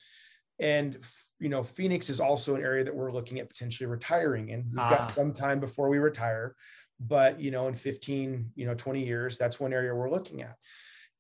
and 0.59 0.97
you 1.39 1.49
know 1.49 1.63
phoenix 1.63 2.09
is 2.09 2.19
also 2.19 2.55
an 2.55 2.61
area 2.61 2.83
that 2.83 2.95
we're 2.95 3.11
looking 3.11 3.39
at 3.39 3.49
potentially 3.49 3.87
retiring 3.87 4.49
in 4.49 4.65
we've 4.71 4.81
Ah. 4.81 4.89
got 4.97 5.09
some 5.09 5.33
time 5.33 5.59
before 5.59 5.89
we 5.89 5.97
retire 5.97 6.55
but 6.99 7.39
you 7.39 7.51
know 7.51 7.67
in 7.67 7.73
15 7.75 8.51
you 8.55 8.65
know 8.65 8.75
20 8.75 9.03
years 9.03 9.37
that's 9.37 9.59
one 9.59 9.73
area 9.73 9.93
we're 9.93 10.09
looking 10.11 10.41
at 10.41 10.57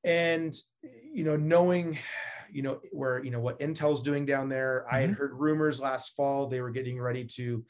and 0.03 0.53
you 1.11 1.23
know 1.23 1.35
knowing 1.35 1.97
you 2.51 2.61
know 2.61 2.79
where 2.91 3.23
you 3.23 3.31
know 3.31 3.39
what 3.39 3.59
intel's 3.59 4.01
doing 4.01 4.25
down 4.25 4.47
there 4.49 4.85
i 4.91 4.99
had 4.99 5.09
Mhm. 5.11 5.17
heard 5.17 5.33
rumors 5.33 5.81
last 5.81 6.15
fall 6.15 6.47
they 6.47 6.61
were 6.61 6.69
getting 6.71 6.99
ready 7.01 7.25
to 7.25 7.65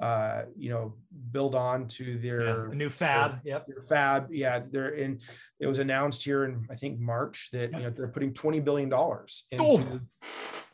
uh 0.00 0.42
you 0.56 0.70
know 0.70 0.94
build 1.30 1.54
on 1.54 1.86
to 1.86 2.18
their 2.18 2.68
Yeah, 2.68 2.74
new 2.74 2.90
fab. 2.90 3.38
Yep. 3.44 3.66
their 3.68 3.80
fab 3.80 4.26
yeah 4.32 4.58
they're 4.58 4.90
in 4.90 5.20
it 5.60 5.66
was 5.68 5.78
announced 5.78 6.24
here 6.24 6.44
in 6.44 6.66
i 6.70 6.74
think 6.74 6.98
march 6.98 7.48
that 7.52 7.70
Yeah. 7.70 7.78
you 7.78 7.82
know 7.84 7.90
they're 7.90 8.08
putting 8.08 8.34
20 8.34 8.58
billion 8.60 8.88
dollars 8.88 9.44
into 9.52 9.64
Oh. 9.64 10.00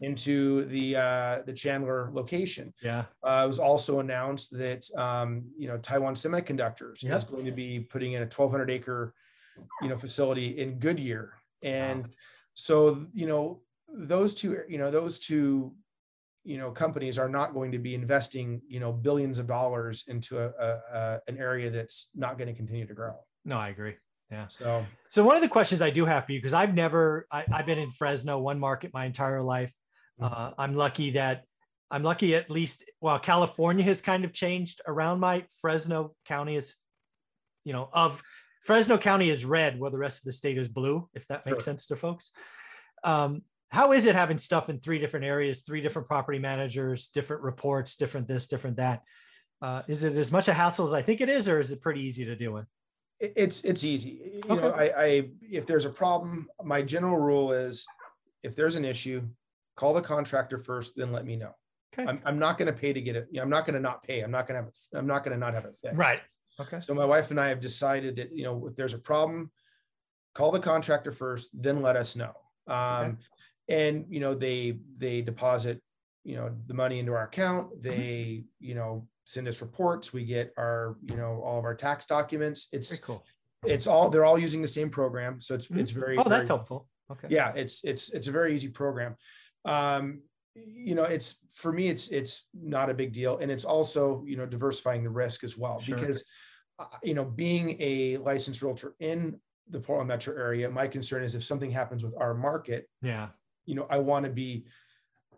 into 0.00 0.64
the 0.64 0.96
uh 0.96 1.42
the 1.44 1.52
chandler 1.52 2.10
location 2.14 2.72
Yeah. 2.82 3.04
uh, 3.22 3.42
it 3.44 3.48
was 3.48 3.58
also 3.60 4.00
announced 4.00 4.56
that 4.56 4.86
um, 4.96 5.44
you 5.58 5.68
know 5.68 5.76
Taiwan 5.78 6.14
Semiconductors 6.14 7.02
Yep. 7.02 7.14
is 7.16 7.24
going 7.24 7.44
to 7.44 7.52
be 7.52 7.80
putting 7.80 8.12
in 8.12 8.22
a 8.22 8.24
1,200 8.24 8.70
acre 8.70 9.12
you 9.82 9.88
know 9.90 9.96
facility 9.98 10.58
in 10.58 10.78
Goodyear, 10.78 11.34
and 11.62 12.06
so 12.54 13.04
you 13.12 13.26
know 13.26 13.60
those 13.92 14.32
two 14.34 14.62
you 14.68 14.78
know 14.78 14.90
those 14.90 15.18
two 15.18 15.74
you 16.44 16.58
know 16.58 16.70
companies 16.70 17.18
are 17.18 17.28
not 17.28 17.52
going 17.54 17.72
to 17.72 17.78
be 17.78 17.94
investing 17.94 18.60
you 18.66 18.80
know 18.80 18.92
billions 18.92 19.38
of 19.38 19.46
dollars 19.46 20.04
into 20.08 20.38
a, 20.38 20.48
a, 20.58 20.80
a 20.92 21.20
an 21.28 21.38
area 21.38 21.70
that's 21.70 22.10
not 22.14 22.38
going 22.38 22.48
to 22.48 22.54
continue 22.54 22.86
to 22.86 22.94
grow. 22.94 23.14
No, 23.44 23.56
I 23.58 23.68
agree. 23.68 23.94
Yeah 24.30 24.46
so 24.46 24.86
So 25.08 25.24
one 25.24 25.36
of 25.36 25.42
the 25.42 25.48
questions 25.48 25.82
I 25.82 25.90
do 25.90 26.04
have 26.04 26.24
for 26.26 26.32
you, 26.32 26.38
because 26.38 26.54
I've 26.54 26.74
never, 26.74 27.26
I, 27.32 27.44
I've 27.52 27.66
been 27.66 27.78
in 27.78 27.90
Fresno, 27.90 28.38
one 28.38 28.60
market 28.60 28.92
my 28.94 29.04
entire 29.04 29.42
life. 29.42 29.72
Mhm. 30.20 30.30
Uh, 30.32 30.52
I'm 30.56 30.74
lucky 30.74 31.10
that 31.12 31.44
I'm 31.90 32.04
lucky 32.04 32.36
at 32.36 32.48
least, 32.48 32.84
well, 33.00 33.18
California 33.18 33.84
has 33.84 34.00
kind 34.00 34.24
of 34.24 34.32
changed 34.32 34.80
around 34.86 35.18
my 35.18 35.44
Fresno 35.60 36.14
County 36.24 36.54
is, 36.56 36.76
you 37.64 37.72
know, 37.72 37.88
of 37.92 38.22
Fresno 38.62 38.96
County 38.96 39.28
is 39.30 39.44
red 39.44 39.80
where 39.80 39.90
the 39.90 39.98
rest 39.98 40.20
of 40.20 40.26
the 40.26 40.32
state 40.32 40.56
is 40.56 40.68
blue, 40.68 41.08
if 41.14 41.26
that 41.28 41.44
makes 41.44 41.64
Sure. 41.64 41.72
sense 41.72 41.86
to 41.86 41.96
folks. 41.96 42.30
Um, 43.02 43.42
how 43.70 43.92
is 43.92 44.06
it 44.06 44.14
having 44.16 44.38
stuff 44.38 44.68
in 44.68 44.78
three 44.80 44.98
different 44.98 45.24
areas, 45.24 45.62
three 45.62 45.80
different 45.80 46.08
property 46.08 46.38
managers, 46.38 47.06
different 47.06 47.42
reports, 47.42 47.96
different 47.96 48.26
this, 48.26 48.48
different 48.48 48.76
that? 48.76 49.02
Uh, 49.62 49.82
is 49.86 50.02
it 50.04 50.16
as 50.16 50.32
much 50.32 50.48
a 50.48 50.52
hassle 50.52 50.86
as 50.86 50.92
I 50.92 51.02
think 51.02 51.20
it 51.20 51.28
is, 51.28 51.48
or 51.48 51.60
is 51.60 51.70
it 51.70 51.80
pretty 51.80 52.00
easy 52.00 52.24
to 52.24 52.34
deal 52.36 52.52
with? 52.52 52.66
it- 53.20 53.32
it's 53.36 53.62
it's 53.62 53.84
easy. 53.84 54.42
You 54.48 54.56
know, 54.56 54.62
Okay. 54.72 54.92
I, 54.92 55.04
I 55.04 55.28
if 55.42 55.66
there's 55.66 55.84
a 55.84 55.90
problem, 55.90 56.48
my 56.64 56.82
general 56.82 57.18
rule 57.18 57.52
is 57.52 57.86
if 58.42 58.56
there's 58.56 58.76
an 58.76 58.84
issue, 58.84 59.22
call 59.76 59.92
the 59.92 60.00
contractor 60.02 60.58
first, 60.58 60.96
then 60.96 61.12
let 61.12 61.24
me 61.26 61.36
know. 61.36 61.52
Okay. 61.92 62.08
I'm, 62.08 62.20
I'm 62.24 62.38
not 62.38 62.56
going 62.56 62.72
to 62.72 62.78
pay 62.78 62.92
to 62.92 63.00
get 63.00 63.16
it. 63.16 63.28
you 63.30 63.36
know, 63.36 63.42
I'm 63.42 63.50
not 63.50 63.66
going 63.66 63.74
to 63.74 63.80
not 63.80 64.02
pay. 64.02 64.22
I'm 64.22 64.30
not 64.30 64.46
going 64.46 64.54
to 64.56 64.62
have 64.64 64.68
it. 64.68 64.96
I'm 64.98 65.06
not 65.06 65.22
going 65.24 65.34
to 65.34 65.38
not 65.38 65.54
have 65.54 65.64
it 65.66 65.74
fixed. 65.80 65.96
Right. 65.98 66.20
Okay. 66.60 66.80
So 66.80 66.94
my 66.94 67.04
wife 67.04 67.30
and 67.30 67.38
I 67.38 67.48
have 67.48 67.60
decided 67.60 68.16
that, 68.16 68.34
you 68.34 68.44
know, 68.44 68.66
if 68.68 68.74
there's 68.76 68.94
a 68.94 68.98
problem, 68.98 69.50
call 70.34 70.50
the 70.50 70.60
contractor 70.60 71.12
first, 71.12 71.50
then 71.52 71.82
let 71.82 71.96
us 71.96 72.16
know. 72.16 72.32
Um, 72.68 73.18
and, 73.70 74.04
you 74.08 74.20
know, 74.20 74.34
they, 74.34 74.78
they 74.98 75.22
deposit, 75.22 75.80
you 76.24 76.36
know, 76.36 76.50
the 76.66 76.74
money 76.74 76.98
into 76.98 77.12
our 77.12 77.24
account. 77.24 77.82
They, 77.82 78.44
you 78.58 78.74
know, 78.74 79.06
send 79.24 79.48
us 79.48 79.60
reports. 79.62 80.12
We 80.12 80.24
get 80.24 80.52
our, 80.58 80.96
you 81.08 81.16
know, 81.16 81.40
all 81.44 81.58
of 81.58 81.64
our 81.64 81.74
tax 81.74 82.04
documents. 82.06 82.68
Very 82.70 82.78
It's, 82.80 82.98
cool. 82.98 83.24
it's 83.64 83.86
all, 83.86 84.10
they're 84.10 84.24
all 84.24 84.38
using 84.38 84.60
the 84.60 84.68
same 84.68 84.90
program. 84.90 85.40
So 85.40 85.54
it's, 85.54 85.68
Mhm. 85.68 85.78
it's 85.78 85.90
very, 85.92 86.16
Oh, 86.18 86.24
that's 86.24 86.30
very- 86.34 86.46
helpful. 86.46 86.88
Okay. 87.12 87.26
yeah 87.28 87.52
it's 87.56 87.82
it's 87.82 88.10
it's 88.10 88.28
a 88.28 88.30
very 88.30 88.54
easy 88.54 88.68
program 88.68 89.16
um 89.64 90.22
you 90.54 90.94
know 90.94 91.02
it's 91.02 91.44
for 91.52 91.72
me 91.72 91.88
it's 91.88 92.06
it's 92.10 92.46
not 92.54 92.88
a 92.88 92.94
big 92.94 93.12
deal 93.12 93.38
and 93.38 93.50
it's 93.50 93.64
also 93.64 94.22
you 94.28 94.36
know 94.36 94.46
diversifying 94.46 95.02
the 95.02 95.10
risk 95.10 95.42
as 95.42 95.58
well 95.58 95.80
Sure. 95.80 95.96
because 95.98 96.24
uh, 96.78 96.84
you 97.02 97.14
know 97.14 97.24
being 97.24 97.76
a 97.80 98.16
licensed 98.18 98.62
realtor 98.62 98.94
in 99.00 99.40
the 99.70 99.80
portland 99.80 100.06
metro 100.06 100.36
area 100.36 100.70
my 100.70 100.86
concern 100.86 101.24
is 101.24 101.34
if 101.34 101.42
something 101.42 101.72
happens 101.72 102.04
with 102.04 102.14
our 102.16 102.32
market 102.32 102.88
Yeah. 103.02 103.30
You 103.70 103.76
know 103.76 103.86
i 103.88 103.98
want 103.98 104.24
to 104.24 104.30
be 104.30 104.66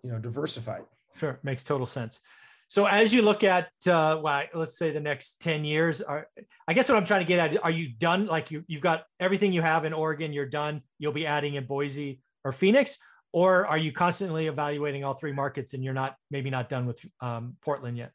you 0.02 0.10
know 0.10 0.18
diversified 0.18 0.84
Sure. 1.16 1.38
Makes 1.42 1.64
total 1.64 1.86
sense. 1.86 2.20
So 2.68 2.86
as 2.86 3.12
you 3.12 3.20
look 3.20 3.44
at, 3.44 3.68
uh, 3.86 4.18
well, 4.22 4.44
let's 4.54 4.78
say 4.78 4.92
the 4.92 5.00
next 5.00 5.42
10 5.42 5.64
years 5.64 6.00
are, 6.00 6.26
I 6.66 6.72
guess 6.72 6.88
what 6.88 6.96
I'm 6.96 7.04
trying 7.04 7.20
to 7.20 7.26
get 7.26 7.38
at, 7.38 7.62
are 7.62 7.70
you 7.70 7.90
done? 7.90 8.26
Like 8.26 8.50
you, 8.50 8.64
you've 8.66 8.80
got 8.80 9.04
everything 9.20 9.52
you 9.52 9.60
have 9.60 9.84
in 9.84 9.92
Oregon, 9.92 10.32
you're 10.32 10.46
done. 10.46 10.80
You'll 10.98 11.12
be 11.12 11.26
adding 11.26 11.54
in 11.54 11.66
Boise 11.66 12.20
or 12.44 12.52
Phoenix, 12.52 12.96
or 13.32 13.66
are 13.66 13.76
you 13.76 13.92
constantly 13.92 14.46
evaluating 14.46 15.04
all 15.04 15.14
three 15.14 15.32
markets 15.32 15.74
and 15.74 15.84
you're 15.84 15.92
not, 15.92 16.16
maybe 16.30 16.48
not 16.48 16.70
done 16.70 16.86
with 16.86 17.04
um, 17.20 17.56
Portland 17.62 17.98
yet? 17.98 18.12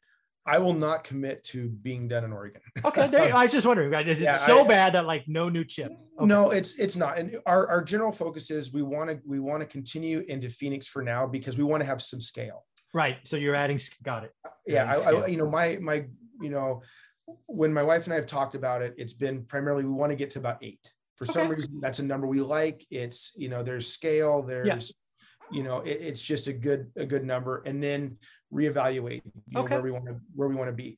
I 0.48 0.58
will 0.58 0.72
not 0.74 1.04
commit 1.04 1.42
to 1.44 1.68
being 1.68 2.08
done 2.08 2.24
in 2.24 2.32
oregon 2.32 2.60
Okay. 2.84 3.06
There, 3.08 3.34
I 3.40 3.42
was 3.44 3.52
just 3.52 3.66
wondering? 3.66 3.92
Is 4.08 4.20
it 4.20 4.24
Yeah, 4.24 4.30
so 4.32 4.64
I- 4.64 4.68
bad 4.68 4.92
that 4.94 5.04
like 5.06 5.24
no 5.28 5.48
new 5.48 5.64
chips? 5.64 6.10
Mm, 6.14 6.18
okay. 6.18 6.26
No, 6.26 6.50
it's 6.50 6.78
it's 6.78 6.96
not. 6.96 7.18
And 7.18 7.36
our, 7.46 7.68
our 7.68 7.82
general 7.82 8.12
focus 8.12 8.50
is 8.50 8.72
we 8.72 8.82
want 8.82 9.10
to 9.10 9.20
we 9.26 9.40
want 9.40 9.60
to 9.62 9.66
continue 9.66 10.24
into 10.28 10.48
Phoenix 10.48 10.86
for 10.88 11.02
now 11.02 11.26
because 11.26 11.58
we 11.58 11.64
want 11.64 11.80
to 11.82 11.86
have 11.86 12.00
some 12.02 12.20
scale. 12.20 12.64
Right. 12.94 13.16
So 13.24 13.36
you're 13.36 13.54
adding, 13.54 13.78
got 14.02 14.24
it. 14.24 14.32
yeah 14.66 14.92
I, 15.06 15.10
I 15.10 15.26
you 15.26 15.36
know 15.36 15.48
my 15.50 15.78
my 15.80 16.06
you 16.40 16.50
know 16.50 16.82
when 17.46 17.72
my 17.72 17.82
wife 17.82 18.04
and 18.04 18.12
i 18.12 18.16
have 18.16 18.26
talked 18.26 18.54
about 18.54 18.80
it 18.80 18.94
it's 18.96 19.12
been 19.12 19.44
primarily 19.44 19.84
we 19.84 19.92
want 19.92 20.10
to 20.12 20.16
get 20.16 20.30
to 20.30 20.38
about 20.38 20.58
eight 20.62 20.80
for 21.16 21.26
some 21.26 21.48
reason 21.48 21.78
that's 21.80 21.98
a 21.98 22.04
number 22.04 22.26
we 22.26 22.40
like 22.40 22.86
it's 22.90 23.32
you 23.36 23.48
know 23.48 23.62
there's 23.62 23.86
scale 23.92 24.42
there's 24.42 24.92
you 25.50 25.62
know 25.62 25.78
it, 25.80 25.98
it's 26.00 26.22
just 26.22 26.48
a 26.48 26.52
good 26.52 26.90
a 26.96 27.06
good 27.06 27.24
number 27.24 27.62
and 27.66 27.82
then 27.82 28.16
reevaluate 28.52 29.22
you 29.24 29.32
know, 29.50 29.62
where 29.62 29.82
we 29.82 29.90
want 29.90 30.06
to 30.06 30.16
where 30.34 30.48
we 30.48 30.54
want 30.54 30.68
to 30.68 30.74
be 30.76 30.96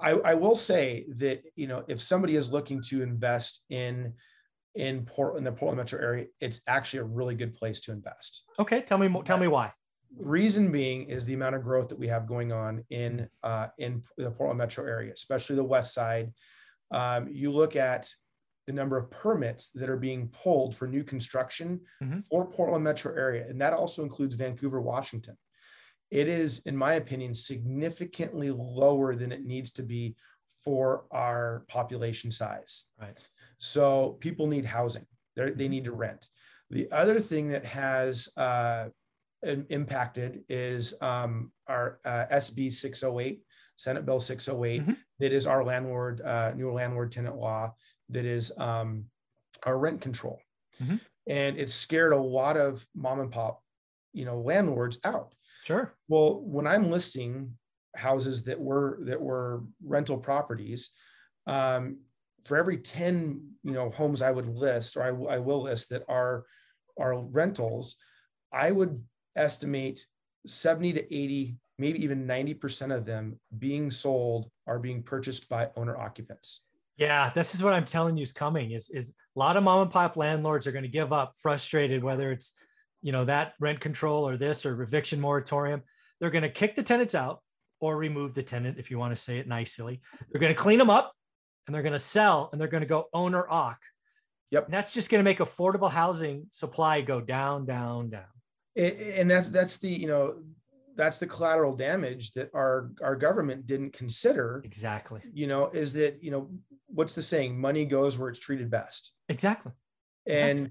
I, 0.00 0.10
I 0.10 0.34
will 0.34 0.56
say 0.56 1.06
that 1.16 1.42
you 1.56 1.66
know 1.66 1.84
if 1.88 2.00
somebody 2.00 2.36
is 2.36 2.52
looking 2.52 2.80
to 2.88 3.02
invest 3.02 3.62
in 3.70 4.14
in 4.74 5.04
port 5.04 5.36
in 5.36 5.44
the 5.44 5.52
portland 5.52 5.78
metro 5.78 6.00
area 6.00 6.26
it's 6.40 6.60
actually 6.66 7.00
a 7.00 7.04
really 7.04 7.34
good 7.34 7.54
place 7.54 7.80
to 7.82 7.92
invest 7.92 8.44
Okay. 8.58 8.82
Tell 8.82 8.98
me 8.98 9.08
more. 9.08 9.22
Tell 9.22 9.38
me 9.38 9.48
why. 9.48 9.72
reason 10.16 10.70
being 10.70 11.08
is 11.08 11.24
the 11.24 11.34
amount 11.34 11.56
of 11.56 11.62
growth 11.62 11.88
that 11.88 11.98
we 11.98 12.06
have 12.08 12.26
going 12.26 12.52
on 12.52 12.84
in 12.90 13.28
uh, 13.42 13.68
in 13.78 14.02
the 14.16 14.30
Portland 14.30 14.58
metro 14.58 14.84
area, 14.86 15.12
especially 15.12 15.56
the 15.56 15.64
west 15.64 15.92
side. 15.92 16.32
Um, 16.90 17.28
you 17.30 17.50
look 17.50 17.74
at 17.74 18.08
the 18.66 18.72
number 18.72 18.96
of 18.96 19.10
permits 19.10 19.68
that 19.70 19.90
are 19.90 19.96
being 19.96 20.28
pulled 20.28 20.74
for 20.74 20.86
new 20.88 21.04
construction 21.04 21.80
Mhm. 22.02 22.24
for 22.24 22.46
Portland 22.48 22.84
metro 22.84 23.14
area, 23.14 23.46
and 23.48 23.60
that 23.60 23.72
also 23.72 24.02
includes 24.02 24.34
Vancouver, 24.36 24.80
Washington. 24.80 25.36
It 26.10 26.28
is, 26.28 26.60
in 26.60 26.76
my 26.76 26.94
opinion, 26.94 27.34
significantly 27.34 28.50
lower 28.50 29.14
than 29.14 29.32
it 29.32 29.44
needs 29.44 29.72
to 29.72 29.82
be 29.82 30.16
for 30.62 31.06
our 31.10 31.64
population 31.68 32.30
size. 32.32 32.84
Right. 32.98 33.18
So 33.58 34.12
people 34.20 34.46
need 34.46 34.64
housing. 34.64 35.06
They're, 35.36 35.52
they 35.52 35.66
Mhm. 35.66 35.70
need 35.70 35.84
to 35.84 35.92
rent. 35.92 36.28
The 36.70 36.90
other 36.90 37.20
thing 37.20 37.48
that 37.48 37.64
has 37.66 38.28
uh, 38.36 38.88
impacted 39.42 40.44
is 40.48 40.94
um, 41.02 41.52
our 41.66 41.98
uh, 42.06 42.26
SB 42.30 42.70
608, 42.72 43.42
Senate 43.76 44.06
Bill 44.06 44.20
608, 44.20 44.86
Mhm. 44.86 44.96
that 45.18 45.32
is 45.32 45.46
our 45.46 45.62
landlord, 45.62 46.22
uh, 46.22 46.54
new 46.54 46.72
landlord 46.72 47.12
tenant 47.12 47.36
law 47.36 47.74
that 48.14 48.24
is 48.24 48.52
um, 48.58 49.04
our 49.64 49.78
rent 49.78 50.00
control, 50.00 50.40
Mhm. 50.80 51.00
and 51.26 51.58
it 51.58 51.68
scared 51.70 52.12
a 52.12 52.16
lot 52.18 52.56
of 52.56 52.86
mom 52.94 53.20
and 53.20 53.30
pop, 53.30 53.62
you 54.12 54.24
know, 54.24 54.40
landlords 54.40 54.98
out. 55.04 55.34
Sure. 55.62 55.94
Well, 56.08 56.40
when 56.42 56.66
I'm 56.66 56.90
listing 56.90 57.58
houses 57.96 58.44
that 58.44 58.60
were 58.60 58.98
that 59.04 59.20
were 59.20 59.62
rental 59.82 60.18
properties, 60.18 60.94
um, 61.46 62.00
for 62.44 62.56
every 62.56 62.78
10 62.78 63.56
you 63.62 63.72
know 63.72 63.90
homes 63.90 64.20
I 64.22 64.30
would 64.30 64.48
list 64.48 64.96
or 64.96 65.02
I 65.02 65.38
will 65.38 65.62
list 65.62 65.88
that 65.90 66.04
are 66.08 66.44
are 66.98 67.18
rentals, 67.18 67.96
I 68.52 68.70
would 68.70 69.02
estimate 69.36 70.06
70 70.46 70.92
to 70.92 71.14
80, 71.14 71.58
maybe 71.78 72.04
even 72.04 72.26
90% 72.26 72.92
of 72.92 73.04
them 73.04 73.40
being 73.58 73.90
sold 73.90 74.50
are 74.66 74.78
being 74.78 75.02
purchased 75.02 75.48
by 75.48 75.70
owner 75.76 75.96
occupants. 75.96 76.66
Yeah, 76.96 77.30
this 77.34 77.54
is 77.54 77.62
what 77.62 77.72
I'm 77.72 77.84
telling 77.84 78.16
you 78.16 78.22
is 78.22 78.32
coming. 78.32 78.72
Is 78.72 78.90
is 78.90 79.14
a 79.34 79.38
lot 79.38 79.56
of 79.56 79.64
mom 79.64 79.82
and 79.82 79.90
pop 79.90 80.16
landlords 80.16 80.66
are 80.66 80.72
going 80.72 80.84
to 80.84 80.88
give 80.88 81.12
up, 81.12 81.32
frustrated, 81.40 82.04
whether 82.04 82.30
it's 82.30 82.54
you 83.02 83.12
know 83.12 83.24
that 83.24 83.54
rent 83.60 83.80
control 83.80 84.28
or 84.28 84.36
this 84.36 84.64
or 84.64 84.80
eviction 84.82 85.20
moratorium. 85.20 85.82
They're 86.20 86.30
going 86.30 86.42
to 86.42 86.50
kick 86.50 86.76
the 86.76 86.82
tenants 86.82 87.14
out 87.14 87.40
or 87.80 87.96
remove 87.96 88.34
the 88.34 88.42
tenant, 88.42 88.78
if 88.78 88.90
you 88.90 88.98
want 88.98 89.14
to 89.14 89.20
say 89.20 89.38
it 89.38 89.48
nicely. 89.48 90.00
They're 90.30 90.40
going 90.40 90.54
to 90.54 90.60
clean 90.60 90.78
them 90.78 90.90
up 90.90 91.12
and 91.66 91.74
they're 91.74 91.82
going 91.82 91.92
to 91.92 91.98
sell 91.98 92.48
and 92.50 92.60
they're 92.60 92.68
going 92.68 92.82
to 92.82 92.86
go 92.86 93.08
owner 93.12 93.46
occ. 93.50 93.76
Yep. 94.50 94.66
And 94.66 94.74
that's 94.74 94.94
just 94.94 95.10
going 95.10 95.18
to 95.18 95.24
make 95.24 95.38
affordable 95.38 95.90
housing 95.90 96.46
supply 96.50 97.00
go 97.00 97.20
down, 97.20 97.66
down, 97.66 98.10
down. 98.10 98.24
And 98.76 99.30
that's 99.30 99.50
that's 99.50 99.78
the 99.78 99.88
you 99.88 100.06
know 100.06 100.40
that's 100.96 101.18
the 101.18 101.26
collateral 101.26 101.74
damage 101.74 102.32
that 102.32 102.50
our 102.54 102.90
our 103.02 103.16
government 103.16 103.66
didn't 103.66 103.92
consider. 103.92 104.62
Exactly. 104.64 105.20
You 105.32 105.46
know, 105.46 105.68
is 105.68 105.92
that 105.94 106.22
you 106.22 106.30
know 106.30 106.50
what's 106.94 107.14
the 107.14 107.22
saying? 107.22 107.60
Money 107.60 107.84
goes 107.84 108.18
where 108.18 108.28
it's 108.28 108.38
treated 108.38 108.70
best. 108.70 109.12
Exactly. 109.28 109.72
and 110.26 110.70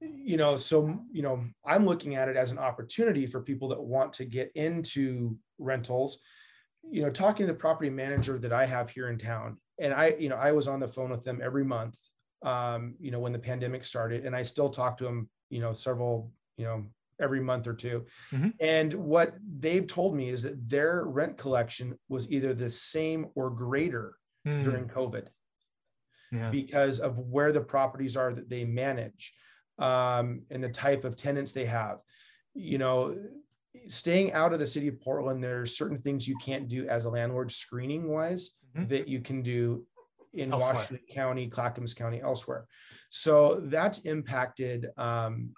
you 0.00 0.36
know 0.36 0.56
so 0.58 0.94
you 1.10 1.22
know 1.22 1.42
i'm 1.64 1.86
looking 1.86 2.14
at 2.16 2.28
it 2.28 2.36
as 2.36 2.50
an 2.52 2.58
opportunity 2.58 3.26
for 3.26 3.40
people 3.40 3.66
that 3.68 3.82
want 3.82 4.12
to 4.12 4.24
get 4.26 4.52
into 4.54 5.36
rentals 5.58 6.18
you 6.82 7.02
know 7.02 7.10
talking 7.10 7.46
to 7.46 7.52
the 7.52 7.58
property 7.58 7.88
manager 7.90 8.38
that 8.38 8.52
i 8.52 8.64
have 8.66 8.90
here 8.90 9.08
in 9.08 9.16
town 9.18 9.56
and 9.80 9.94
i 9.94 10.08
you 10.18 10.28
know 10.28 10.36
i 10.36 10.52
was 10.52 10.68
on 10.68 10.80
the 10.80 10.86
phone 10.86 11.10
with 11.10 11.24
them 11.24 11.40
every 11.42 11.64
month 11.64 11.98
um 12.42 12.94
you 13.00 13.10
know 13.10 13.18
when 13.18 13.32
the 13.32 13.38
pandemic 13.38 13.84
started 13.86 14.26
and 14.26 14.36
i 14.36 14.42
still 14.42 14.68
talk 14.68 14.98
to 14.98 15.04
them 15.04 15.28
you 15.48 15.60
know 15.60 15.72
several 15.72 16.30
you 16.58 16.64
know 16.64 16.84
every 17.20 17.40
month 17.40 17.66
or 17.66 17.72
2 17.74 18.04
Mhm. 18.34 18.52
and 18.60 18.92
what 18.92 19.34
they've 19.60 19.86
told 19.86 20.14
me 20.14 20.28
is 20.28 20.42
that 20.42 20.68
their 20.68 21.04
rent 21.06 21.38
collection 21.38 21.98
was 22.10 22.30
either 22.30 22.52
the 22.52 22.70
same 22.70 23.26
or 23.34 23.48
greater 23.50 24.16
Hmm, 24.44 24.62
during 24.62 24.86
covid 24.86 25.28
yeah. 26.38 26.50
because 26.50 27.00
of 27.00 27.18
where 27.18 27.52
the 27.52 27.60
properties 27.60 28.16
are 28.16 28.32
that 28.32 28.48
they 28.48 28.64
manage 28.64 29.34
um, 29.78 30.42
and 30.50 30.62
the 30.62 30.68
type 30.68 31.04
of 31.04 31.16
tenants 31.16 31.52
they 31.52 31.66
have. 31.66 31.98
You 32.54 32.78
know, 32.78 33.16
staying 33.88 34.32
out 34.32 34.52
of 34.52 34.58
the 34.58 34.66
city 34.66 34.88
of 34.88 35.00
Portland, 35.00 35.42
there's 35.44 35.76
certain 35.76 35.98
things 35.98 36.26
you 36.26 36.36
can't 36.38 36.68
do 36.68 36.88
as 36.88 37.04
a 37.04 37.10
landlord 37.10 37.50
screening 37.50 38.08
wise 38.08 38.52
Mhm. 38.76 38.88
that 38.88 39.08
you 39.08 39.20
can 39.20 39.42
do 39.42 39.86
in 40.32 40.52
Elsewhere. 40.52 40.74
Washington 40.74 41.06
County, 41.10 41.48
Clackamas 41.48 41.94
County, 41.94 42.20
elsewhere. 42.20 42.66
So 43.08 43.60
that's 43.60 44.00
impacted, 44.00 44.88
um, 44.98 45.54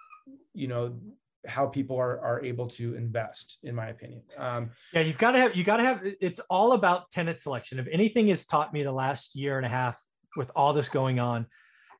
you 0.53 0.67
know, 0.67 0.99
how 1.47 1.67
people 1.67 1.97
are, 1.97 2.19
are 2.19 2.43
able 2.43 2.67
to 2.67 2.95
invest, 2.95 3.59
in 3.63 3.73
my 3.73 3.87
opinion. 3.87 4.23
Um, 4.37 4.71
Yeah, 4.93 5.01
you've 5.01 5.17
got 5.17 5.31
to 5.31 5.39
have 5.39 5.55
you 5.55 5.63
got 5.63 5.77
to 5.77 5.83
have 5.83 6.01
it's 6.03 6.39
all 6.49 6.73
about 6.73 7.09
tenant 7.11 7.37
selection. 7.37 7.79
If 7.79 7.87
anything 7.91 8.27
has 8.27 8.45
taught 8.45 8.73
me 8.73 8.83
the 8.83 8.91
last 8.91 9.35
year 9.35 9.57
and 9.57 9.65
a 9.65 9.69
half 9.69 10.01
with 10.35 10.51
all 10.55 10.73
this 10.73 10.89
going 10.89 11.19
on, 11.19 11.45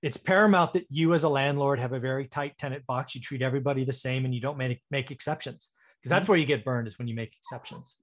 it's 0.02 0.18
paramount 0.18 0.74
that 0.74 0.86
you 0.90 1.14
as 1.14 1.24
a 1.24 1.30
landlord 1.30 1.80
have 1.80 1.94
a 1.94 2.00
very 2.00 2.26
tight 2.28 2.58
tenant 2.58 2.86
box. 2.86 3.16
You 3.16 3.22
treat 3.22 3.42
everybody 3.42 3.84
the 3.84 3.94
same 3.94 4.26
and 4.26 4.34
you 4.34 4.42
don't 4.42 4.58
make 4.58 4.82
make 4.92 5.12
exceptions. 5.12 5.70
Because 6.00 6.10
that's 6.12 6.28
where 6.30 6.38
you 6.38 6.46
get 6.46 6.64
burned 6.64 6.88
is 6.88 6.98
when 6.98 7.08
you 7.10 7.16
make 7.16 7.34
exceptions. 7.36 7.96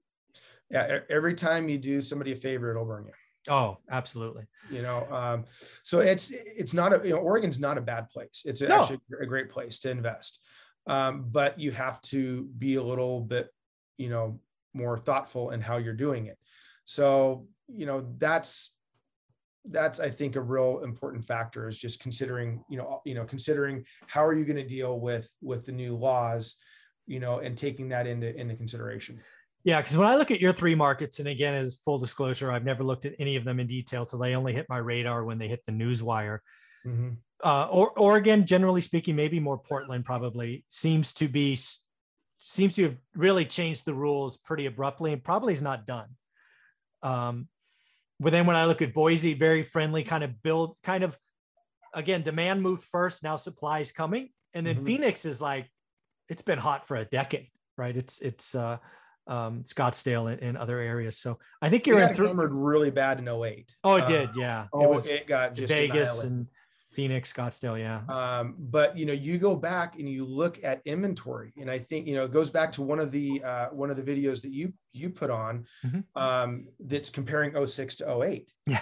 yeah, 0.69 0.99
every 1.09 1.33
time 1.33 1.67
you 1.69 1.77
do 1.79 1.99
somebody 2.01 2.31
a 2.33 2.35
favor, 2.35 2.69
it'll 2.69 2.85
burn 2.85 3.05
you. 3.07 3.13
Oh, 3.49 3.77
absolutely. 3.89 4.43
you 4.69 4.81
know 4.81 5.07
um, 5.09 5.45
so 5.83 5.99
it's 5.99 6.31
it's 6.31 6.73
not 6.73 6.91
a 6.93 7.01
you 7.07 7.11
know 7.13 7.19
oregon's 7.19 7.59
not 7.61 7.77
a 7.77 7.81
bad 7.81 8.09
place 8.09 8.43
it's 8.45 8.61
No. 8.61 8.75
actually 8.81 8.99
a 9.21 9.25
great 9.25 9.47
place 9.47 9.79
to 9.79 9.89
invest 9.89 10.41
um, 10.85 11.25
but 11.31 11.57
you 11.57 11.71
have 11.71 12.01
to 12.13 12.43
be 12.57 12.75
a 12.75 12.83
little 12.83 13.21
bit 13.21 13.47
you 13.97 14.09
know 14.09 14.41
more 14.73 14.97
thoughtful 14.97 15.51
in 15.51 15.61
how 15.61 15.77
you're 15.77 15.93
doing 15.93 16.25
it 16.25 16.37
so 16.83 17.47
you 17.69 17.85
know 17.85 18.05
that's 18.17 18.73
that's 19.69 19.99
i 19.99 20.09
think 20.09 20.35
a 20.35 20.41
real 20.41 20.81
important 20.83 21.23
factor 21.23 21.67
is 21.67 21.77
just 21.77 21.99
considering 21.99 22.63
you 22.69 22.77
know 22.77 23.01
you 23.05 23.13
know 23.13 23.25
considering 23.25 23.83
how 24.07 24.25
are 24.25 24.33
you 24.33 24.45
going 24.45 24.55
to 24.55 24.67
deal 24.67 24.99
with 24.99 25.31
with 25.41 25.65
the 25.65 25.71
new 25.71 25.95
laws 25.95 26.55
you 27.05 27.19
know 27.19 27.39
and 27.39 27.57
taking 27.57 27.89
that 27.89 28.07
into 28.07 28.35
into 28.35 28.55
consideration 28.55 29.19
Yeah, 29.63 29.81
because 29.81 29.97
when 29.97 30.07
I 30.07 30.15
look 30.15 30.31
at 30.31 30.39
your 30.39 30.53
three 30.53 30.75
markets, 30.75 31.19
and 31.19 31.27
again, 31.27 31.53
as 31.53 31.79
full 31.83 31.97
disclosure, 31.97 32.51
I've 32.51 32.63
never 32.63 32.85
looked 32.85 33.05
at 33.05 33.15
any 33.19 33.35
of 33.35 33.43
them 33.43 33.59
in 33.59 33.67
detail, 33.67 34.05
so 34.05 34.15
they 34.15 34.33
only 34.33 34.53
hit 34.53 34.65
my 34.69 34.77
radar 34.77 35.25
when 35.25 35.37
they 35.39 35.49
hit 35.49 35.65
the 35.65 35.73
news 35.73 36.01
wire. 36.01 36.41
Mhm. 36.85 37.17
uh, 37.43 37.67
or 37.69 37.91
Oregon, 37.99 38.45
generally 38.45 38.81
speaking, 38.81 39.15
maybe 39.15 39.39
more 39.39 39.57
Portland, 39.57 40.05
probably 40.05 40.63
seems 40.69 41.11
to 41.13 41.27
be 41.27 41.57
seems 42.39 42.75
to 42.75 42.83
have 42.83 42.97
really 43.13 43.45
changed 43.45 43.83
the 43.83 43.93
rules 43.93 44.37
pretty 44.37 44.67
abruptly, 44.67 45.11
and 45.11 45.23
probably 45.23 45.51
is 45.53 45.61
not 45.61 45.85
done. 45.85 46.15
Um, 47.03 47.49
but 48.19 48.31
then 48.31 48.45
when 48.45 48.55
I 48.55 48.65
look 48.65 48.81
at 48.81 48.93
Boise, 48.93 49.33
very 49.33 49.63
friendly, 49.63 50.03
kind 50.03 50.23
of 50.23 50.41
build, 50.41 50.77
kind 50.83 51.03
of 51.03 51.17
again, 51.93 52.21
demand 52.21 52.61
moved 52.61 52.83
first, 52.83 53.23
now 53.23 53.35
supply 53.35 53.79
is 53.79 53.91
coming, 53.91 54.29
and 54.53 54.65
then 54.65 54.77
Mhm. 54.77 54.85
Phoenix 54.85 55.25
is 55.25 55.41
like, 55.41 55.71
it's 56.29 56.41
been 56.41 56.59
hot 56.59 56.87
for 56.87 56.97
a 56.97 57.05
decade, 57.05 57.49
right? 57.77 57.95
It's 57.95 58.19
it's 58.19 58.53
uh, 58.55 58.77
um, 59.27 59.63
Scottsdale 59.63 60.31
and, 60.31 60.41
and 60.41 60.57
other 60.57 60.79
areas. 60.79 61.17
So 61.17 61.39
I 61.61 61.69
think 61.69 61.85
you're 61.87 61.99
in 61.99 62.07
got 62.07 62.17
hammered 62.17 62.53
really 62.53 62.91
bad 62.91 63.19
in 63.19 63.27
08 63.27 63.75
Oh, 63.83 63.95
it 63.95 64.03
Uh, 64.03 64.07
did, 64.07 64.29
yeah. 64.35 64.67
oh 64.73 64.83
it 64.83 64.89
was 64.89 65.05
it 65.05 65.27
got 65.27 65.53
just 65.53 65.73
Vegas 65.73 66.23
and 66.23 66.47
Phoenix, 66.97 67.31
Scottsdale, 67.31 67.77
yeah. 67.79 68.01
um, 68.09 68.55
but 68.57 68.97
you 68.97 69.05
know 69.05 69.13
you 69.13 69.37
go 69.37 69.55
back 69.55 69.99
and 69.99 70.09
you 70.09 70.25
look 70.25 70.63
at 70.63 70.81
inventory 70.85 71.53
and 71.61 71.69
i 71.69 71.77
think 71.77 72.07
you 72.07 72.15
know 72.15 72.25
it 72.25 72.33
goes 72.33 72.49
back 72.49 72.71
to 72.71 72.81
one 72.81 72.97
of 72.97 73.11
the 73.11 73.39
uh, 73.43 73.67
one 73.67 73.91
of 73.91 73.97
the 73.97 74.01
videos 74.11 74.41
that 74.41 74.51
you 74.51 74.73
you 74.93 75.07
put 75.11 75.29
on 75.29 75.63
Mhm. 75.85 76.03
um, 76.15 76.67
that's 76.79 77.11
comparing 77.11 77.53
06 77.67 77.95
to 77.97 78.21
08 78.23 78.51
Yeah. 78.65 78.81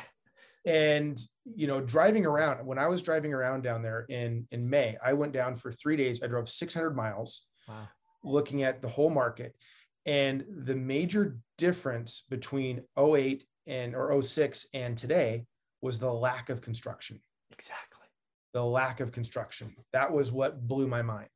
and 0.66 1.20
you 1.44 1.68
know 1.68 1.82
driving 1.82 2.26
around 2.26 2.66
when 2.66 2.80
i 2.80 2.88
was 2.88 3.02
driving 3.02 3.34
around 3.34 3.64
down 3.64 3.82
there 3.82 4.06
in 4.08 4.48
in 4.52 4.62
may 4.70 4.98
i 5.04 5.12
went 5.12 5.34
down 5.34 5.54
for 5.56 5.70
three 5.74 5.98
days 5.98 6.24
i 6.24 6.28
drove 6.28 6.48
600 6.50 6.96
miles 6.96 7.46
Wow. 7.68 7.88
looking 8.24 8.64
at 8.64 8.82
the 8.82 8.88
whole 8.88 9.10
market 9.10 9.52
and 10.06 10.46
the 10.70 10.76
major 10.76 11.38
difference 11.58 12.22
between 12.30 12.82
08 12.98 13.46
and 13.68 13.94
or 13.94 14.22
06 14.22 14.68
and 14.74 14.98
today 14.98 15.46
was 15.82 16.00
the 16.00 16.14
lack 16.28 16.50
of 16.50 16.62
construction 16.62 17.20
Exactly. 17.52 18.05
The 18.56 18.64
lack 18.64 19.02
of 19.02 19.12
construction. 19.12 19.76
That 19.92 20.10
was 20.10 20.32
what 20.32 20.66
blew 20.66 20.88
my 20.88 21.02
mind. 21.02 21.28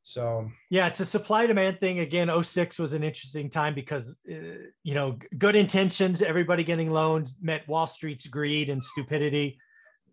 So 0.00 0.50
Yeah, 0.70 0.86
it's 0.86 1.00
a 1.00 1.04
supply 1.04 1.46
demand 1.46 1.80
thing. 1.80 1.98
Again, 1.98 2.30
06 2.42 2.78
was 2.78 2.94
an 2.94 3.04
interesting 3.04 3.50
time 3.50 3.74
because, 3.74 4.18
uh, 4.30 4.64
you 4.82 4.94
know, 4.94 5.18
good 5.36 5.54
intentions, 5.54 6.22
everybody 6.22 6.64
getting 6.64 6.90
loans 6.90 7.36
met 7.42 7.68
Wall 7.68 7.86
Street's 7.86 8.26
greed 8.26 8.70
and 8.70 8.82
stupidity, 8.82 9.58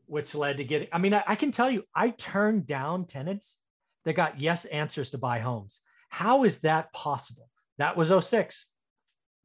which 0.07 0.35
led 0.35 0.57
to 0.57 0.65
getting. 0.65 0.89
I 0.91 0.97
mean, 0.97 1.13
I, 1.13 1.23
I 1.25 1.35
can 1.35 1.49
tell 1.49 1.71
you, 1.71 1.85
I 1.95 2.09
turned 2.09 2.67
down 2.67 3.05
tenants 3.05 3.59
that 4.03 4.11
got 4.13 4.37
yes 4.37 4.65
answers 4.65 5.11
to 5.11 5.17
buy 5.17 5.39
homes. 5.39 5.79
How 6.09 6.43
is 6.43 6.59
that 6.59 6.91
possible? 6.91 7.47
That 7.77 7.95
was 7.95 8.09
06. 8.09 8.67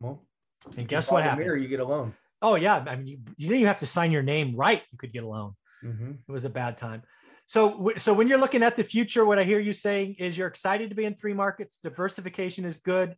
well, 0.01 0.27
And 0.77 0.89
guess 0.89 1.13
what 1.13 1.23
happened? 1.23 1.47
Mirror, 1.47 1.59
you 1.59 1.69
get 1.69 1.79
a 1.79 1.85
loan. 1.85 2.13
Oh, 2.43 2.57
yeah. 2.57 2.85
I 2.89 2.97
mean, 2.97 3.07
you, 3.07 3.19
you 3.37 3.47
didn't 3.47 3.59
even 3.59 3.69
have 3.69 3.79
to 3.79 3.87
sign 3.87 4.11
your 4.11 4.25
name 4.25 4.57
right. 4.57 4.83
You 4.91 4.99
could 4.99 5.13
get 5.13 5.23
a 5.23 5.29
loan. 5.29 5.55
Mhm. 5.85 6.19
It 6.29 6.33
was 6.33 6.45
a 6.45 6.51
bad 6.51 6.77
time. 6.77 7.03
So, 7.47 7.93
so 7.97 8.13
when 8.13 8.27
you're 8.27 8.39
looking 8.39 8.63
at 8.63 8.75
the 8.75 8.83
future, 8.83 9.25
what 9.25 9.39
I 9.39 9.45
hear 9.45 9.61
you 9.61 9.73
saying 9.73 10.17
is 10.19 10.37
you're 10.37 10.49
excited 10.49 10.91
to 10.91 10.97
be 10.97 11.05
in 11.05 11.15
three 11.15 11.35
markets. 11.35 11.79
Diversification 11.83 12.65
is 12.65 12.79
good. 12.81 13.15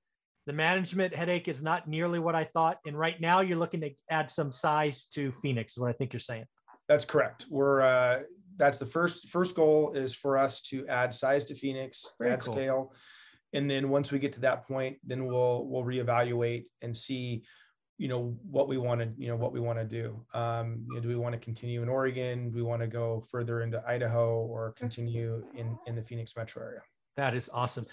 The 0.46 0.52
management 0.52 1.14
headache 1.14 1.48
is 1.48 1.62
not 1.62 1.88
nearly 1.88 2.18
what 2.18 2.34
I 2.34 2.44
thought. 2.44 2.78
And 2.86 2.98
right 2.98 3.18
now, 3.20 3.40
you're 3.40 3.58
looking 3.58 3.80
to 3.82 3.90
add 4.10 4.30
some 4.30 4.52
size 4.52 5.06
to 5.14 5.32
Phoenix. 5.32 5.72
Is 5.72 5.78
what 5.78 5.90
I 5.90 5.92
think 5.92 6.12
you're 6.12 6.20
saying. 6.20 6.44
That's 6.88 7.04
correct. 7.04 7.46
We're 7.50 7.80
uh, 7.82 8.22
that's 8.56 8.78
the 8.78 8.86
first 8.86 9.28
first 9.28 9.54
goal 9.54 9.92
is 9.92 10.14
for 10.14 10.36
us 10.36 10.60
to 10.62 10.86
add 10.88 11.12
size 11.14 11.44
to 11.46 11.54
Phoenix, 11.54 12.14
Very 12.18 12.32
add 12.32 12.40
cool. 12.40 12.54
scale, 12.54 12.94
and 13.52 13.70
then 13.70 13.88
once 13.90 14.10
we 14.10 14.18
get 14.18 14.32
to 14.34 14.40
that 14.40 14.66
point, 14.66 14.98
then 15.04 15.26
we'll 15.26 15.66
we'll 15.66 15.84
reevaluate 15.84 16.64
and 16.82 16.96
see, 16.96 17.44
you 17.98 18.08
know, 18.08 18.36
what 18.50 18.68
we 18.68 18.78
want 18.78 19.00
to 19.00 19.10
you 19.18 19.28
know 19.28 19.36
what 19.36 19.52
we 19.52 19.60
want 19.60 19.78
to 19.78 19.84
do. 19.84 20.18
Um, 20.32 20.84
you 20.88 20.94
know, 20.94 21.00
do 21.00 21.08
we 21.08 21.16
want 21.16 21.34
to 21.34 21.38
continue 21.38 21.82
in 21.82 21.88
Oregon? 21.88 22.50
Do 22.50 22.56
we 22.56 22.62
want 22.62 22.80
to 22.80 22.86
go 22.86 23.22
further 23.28 23.62
into 23.62 23.82
Idaho 23.86 24.46
or 24.46 24.72
continue 24.72 25.44
in 25.54 25.76
in 25.86 25.96
the 25.96 26.02
Phoenix 26.02 26.36
metro 26.36 26.62
area? 26.62 26.80
That 27.16 27.34
is 27.34 27.50
awesome. 27.52 27.86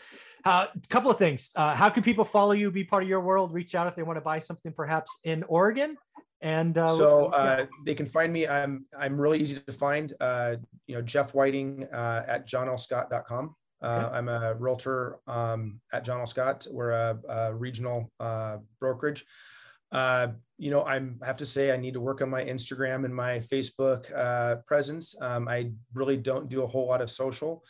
A 0.45 0.49
uh, 0.49 0.67
couple 0.89 1.09
of 1.09 1.17
things. 1.17 1.51
Uh, 1.55 1.73
how 1.73 1.89
can 1.89 2.03
people 2.03 2.23
follow 2.23 2.51
you, 2.51 2.69
be 2.69 2.83
part 2.83 3.01
of 3.01 3.09
your 3.09 3.21
world, 3.21 3.51
reach 3.51 3.73
out 3.73 3.87
if 3.87 3.95
they 3.95 4.03
want 4.03 4.17
to 4.17 4.21
buy 4.21 4.37
something 4.37 4.71
perhaps 4.71 5.17
in 5.23 5.43
Oregon? 5.43 5.97
And 6.41 6.77
uh, 6.77 6.87
so 6.87 7.25
uh, 7.27 7.65
they 7.85 7.95
can 7.95 8.05
find 8.05 8.31
me. 8.31 8.47
I'm 8.47 8.85
I'm 8.97 9.19
really 9.19 9.39
easy 9.39 9.59
to 9.59 9.73
find. 9.73 10.13
Uh, 10.19 10.57
you 10.85 10.93
know, 10.93 11.01
Jeff 11.01 11.33
Whiting 11.33 11.85
uh, 11.91 12.23
at 12.27 12.47
johnlscott.com. 12.47 13.55
Uh, 13.81 14.05
okay. 14.07 14.17
I'm 14.17 14.29
a 14.29 14.53
realtor 14.55 15.19
um, 15.27 15.79
at 15.91 16.03
John 16.03 16.19
L. 16.19 16.25
Scott. 16.25 16.65
We're 16.71 16.91
a, 16.91 17.19
a 17.27 17.53
regional 17.53 18.11
uh, 18.19 18.57
brokerage. 18.79 19.25
Uh, 19.91 20.27
you 20.57 20.71
know, 20.71 20.83
I'm, 20.83 21.19
I 21.21 21.25
have 21.27 21.37
to 21.37 21.45
say 21.45 21.71
I 21.71 21.77
need 21.77 21.93
to 21.93 22.01
work 22.01 22.21
on 22.21 22.29
my 22.29 22.43
Instagram 22.43 23.05
and 23.05 23.13
my 23.13 23.39
Facebook 23.39 24.13
uh, 24.15 24.57
presence. 24.65 25.15
Um, 25.21 25.47
I 25.47 25.71
really 25.93 26.17
don't 26.17 26.49
do 26.49 26.63
a 26.63 26.67
whole 26.67 26.87
lot 26.87 27.01
of 27.01 27.11
social. 27.11 27.63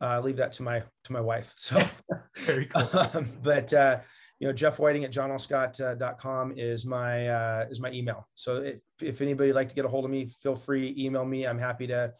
Uh, 0.00 0.20
leave 0.20 0.36
that 0.36 0.52
to 0.52 0.62
my 0.62 0.82
to 1.04 1.12
my 1.12 1.20
wife. 1.20 1.54
So 1.56 1.82
very 2.36 2.66
cool. 2.66 3.00
um, 3.14 3.28
but 3.42 3.72
uh, 3.72 4.00
you 4.38 4.46
know, 4.46 4.52
Jeff 4.52 4.78
Whiting 4.78 5.04
at 5.04 5.12
johnlscott.com 5.12 6.52
is 6.56 6.84
my 6.84 7.28
uh, 7.28 7.66
is 7.70 7.80
my 7.80 7.90
email. 7.90 8.28
So 8.34 8.56
if, 8.56 8.80
if 9.00 9.22
anybody 9.22 9.48
would 9.48 9.56
like 9.56 9.70
to 9.70 9.74
get 9.74 9.86
a 9.86 9.88
hold 9.88 10.04
of 10.04 10.10
me, 10.10 10.26
feel 10.26 10.54
free 10.54 10.94
email 10.98 11.24
me. 11.24 11.46
I'm 11.46 11.58
happy 11.58 11.86
to 11.86 12.12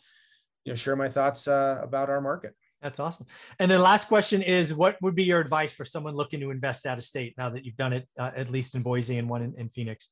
you 0.65 0.73
know 0.73 0.77
share 0.77 0.97
my 0.97 1.09
thoughts 1.09 1.47
uh, 1.47 1.79
about 1.83 2.09
our 2.09 2.23
market. 2.23 2.55
That's 2.83 3.01
awesome. 3.01 3.27
And 3.59 3.71
then 3.71 3.81
last 3.81 4.07
question 4.07 4.43
is, 4.43 4.75
what 4.75 4.97
would 5.01 5.15
be 5.15 5.25
your 5.25 5.41
advice 5.41 5.73
for 5.73 5.85
someone 5.85 6.15
looking 6.15 6.41
to 6.41 6.51
invest 6.51 6.87
out 6.87 6.99
of 6.99 7.05
state 7.05 7.35
now 7.39 7.49
that 7.51 7.65
you've 7.65 7.77
done 7.77 7.93
it 7.93 8.09
uh, 8.19 8.31
at 8.37 8.51
least 8.51 8.75
in 8.75 8.83
Boise 8.83 9.19
and 9.19 9.29
one 9.29 9.43
in, 9.43 9.55
in 9.57 9.69
Phoenix? 9.71 10.09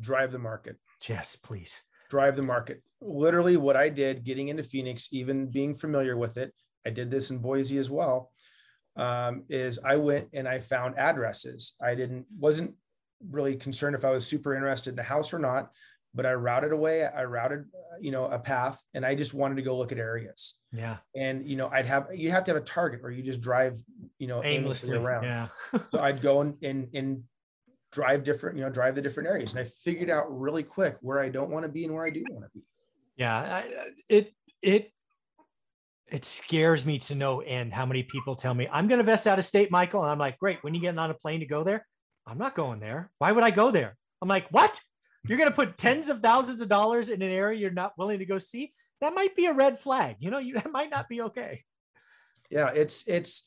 Drive 0.00 0.32
the 0.32 0.38
market. 0.38 0.76
Yes, 1.08 1.36
please. 1.36 1.82
Drive 2.10 2.36
the 2.36 2.42
market. 2.42 2.82
Literally, 3.00 3.56
what 3.56 3.76
I 3.76 3.88
did 3.88 4.24
getting 4.24 4.48
into 4.48 4.62
Phoenix, 4.62 5.08
even 5.12 5.46
being 5.46 5.74
familiar 5.74 6.16
with 6.16 6.36
it, 6.36 6.52
I 6.84 6.90
did 6.90 7.10
this 7.10 7.30
in 7.30 7.38
Boise 7.38 7.78
as 7.78 7.90
well. 7.90 8.32
Um, 8.96 9.44
is 9.48 9.78
I 9.84 9.96
went 9.96 10.28
and 10.34 10.46
I 10.46 10.58
found 10.58 10.98
addresses. 10.98 11.76
I 11.80 11.94
didn't 11.94 12.26
wasn't 12.38 12.74
really 13.30 13.56
concerned 13.56 13.94
if 13.94 14.04
I 14.04 14.10
was 14.10 14.26
super 14.26 14.54
interested 14.54 14.90
in 14.90 14.96
the 14.96 15.02
house 15.02 15.32
or 15.32 15.38
not 15.38 15.70
but 16.14 16.26
I 16.26 16.34
routed 16.34 16.72
away. 16.72 17.04
I 17.04 17.24
routed, 17.24 17.60
uh, 17.60 17.96
you 18.00 18.10
know, 18.10 18.26
a 18.26 18.38
path, 18.38 18.82
and 18.94 19.04
I 19.04 19.14
just 19.14 19.34
wanted 19.34 19.56
to 19.56 19.62
go 19.62 19.76
look 19.76 19.92
at 19.92 19.98
areas. 19.98 20.58
Yeah. 20.72 20.98
And 21.16 21.48
you 21.48 21.56
know, 21.56 21.68
I'd 21.72 21.86
have 21.86 22.08
you 22.14 22.30
have 22.30 22.44
to 22.44 22.52
have 22.52 22.62
a 22.62 22.64
target, 22.64 23.00
or 23.02 23.10
you 23.10 23.22
just 23.22 23.40
drive, 23.40 23.76
you 24.18 24.26
know, 24.26 24.42
aimlessly, 24.44 24.94
aimlessly 24.94 24.96
around. 24.96 25.24
Yeah. 25.24 25.48
so 25.90 26.00
I'd 26.00 26.22
go 26.22 26.40
and, 26.40 26.56
and 26.62 26.88
and 26.94 27.22
drive 27.92 28.24
different, 28.24 28.56
you 28.58 28.64
know, 28.64 28.70
drive 28.70 28.94
the 28.94 29.02
different 29.02 29.28
areas, 29.28 29.52
and 29.52 29.60
I 29.60 29.64
figured 29.64 30.10
out 30.10 30.26
really 30.28 30.62
quick 30.62 30.96
where 31.00 31.20
I 31.20 31.28
don't 31.28 31.50
want 31.50 31.64
to 31.64 31.70
be 31.70 31.84
and 31.84 31.94
where 31.94 32.04
I 32.04 32.10
do 32.10 32.24
want 32.30 32.44
to 32.44 32.50
be. 32.54 32.64
Yeah. 33.16 33.36
I, 33.36 33.90
it 34.08 34.32
it 34.60 34.90
it 36.10 36.24
scares 36.26 36.84
me 36.84 36.98
to 36.98 37.14
no 37.14 37.40
end 37.40 37.72
how 37.72 37.86
many 37.86 38.02
people 38.02 38.36
tell 38.36 38.52
me 38.52 38.68
I'm 38.70 38.86
going 38.86 38.98
to 38.98 39.02
invest 39.02 39.26
out 39.26 39.38
of 39.38 39.46
state, 39.46 39.70
Michael, 39.70 40.02
and 40.02 40.10
I'm 40.10 40.18
like, 40.18 40.38
great. 40.38 40.62
When 40.62 40.74
you 40.74 40.80
getting 40.80 40.98
on 40.98 41.10
a 41.10 41.14
plane 41.14 41.40
to 41.40 41.46
go 41.46 41.64
there? 41.64 41.86
I'm 42.26 42.38
not 42.38 42.54
going 42.54 42.80
there. 42.80 43.10
Why 43.18 43.32
would 43.32 43.44
I 43.44 43.50
go 43.50 43.70
there? 43.70 43.96
I'm 44.20 44.28
like, 44.28 44.46
what? 44.50 44.78
You're 45.26 45.38
going 45.38 45.50
to 45.50 45.54
put 45.54 45.78
tens 45.78 46.08
of 46.08 46.20
thousands 46.20 46.60
of 46.60 46.68
dollars 46.68 47.08
in 47.08 47.22
an 47.22 47.30
area 47.30 47.58
you're 47.58 47.70
not 47.70 47.96
willing 47.96 48.18
to 48.18 48.26
go 48.26 48.38
see, 48.38 48.72
that 49.00 49.14
might 49.14 49.36
be 49.36 49.46
a 49.46 49.52
red 49.52 49.78
flag. 49.78 50.16
You 50.18 50.30
know, 50.30 50.38
you 50.38 50.54
that 50.54 50.70
might 50.70 50.90
not 50.90 51.08
be 51.08 51.22
okay. 51.22 51.64
Yeah, 52.50 52.70
it's 52.74 53.06
it's 53.08 53.44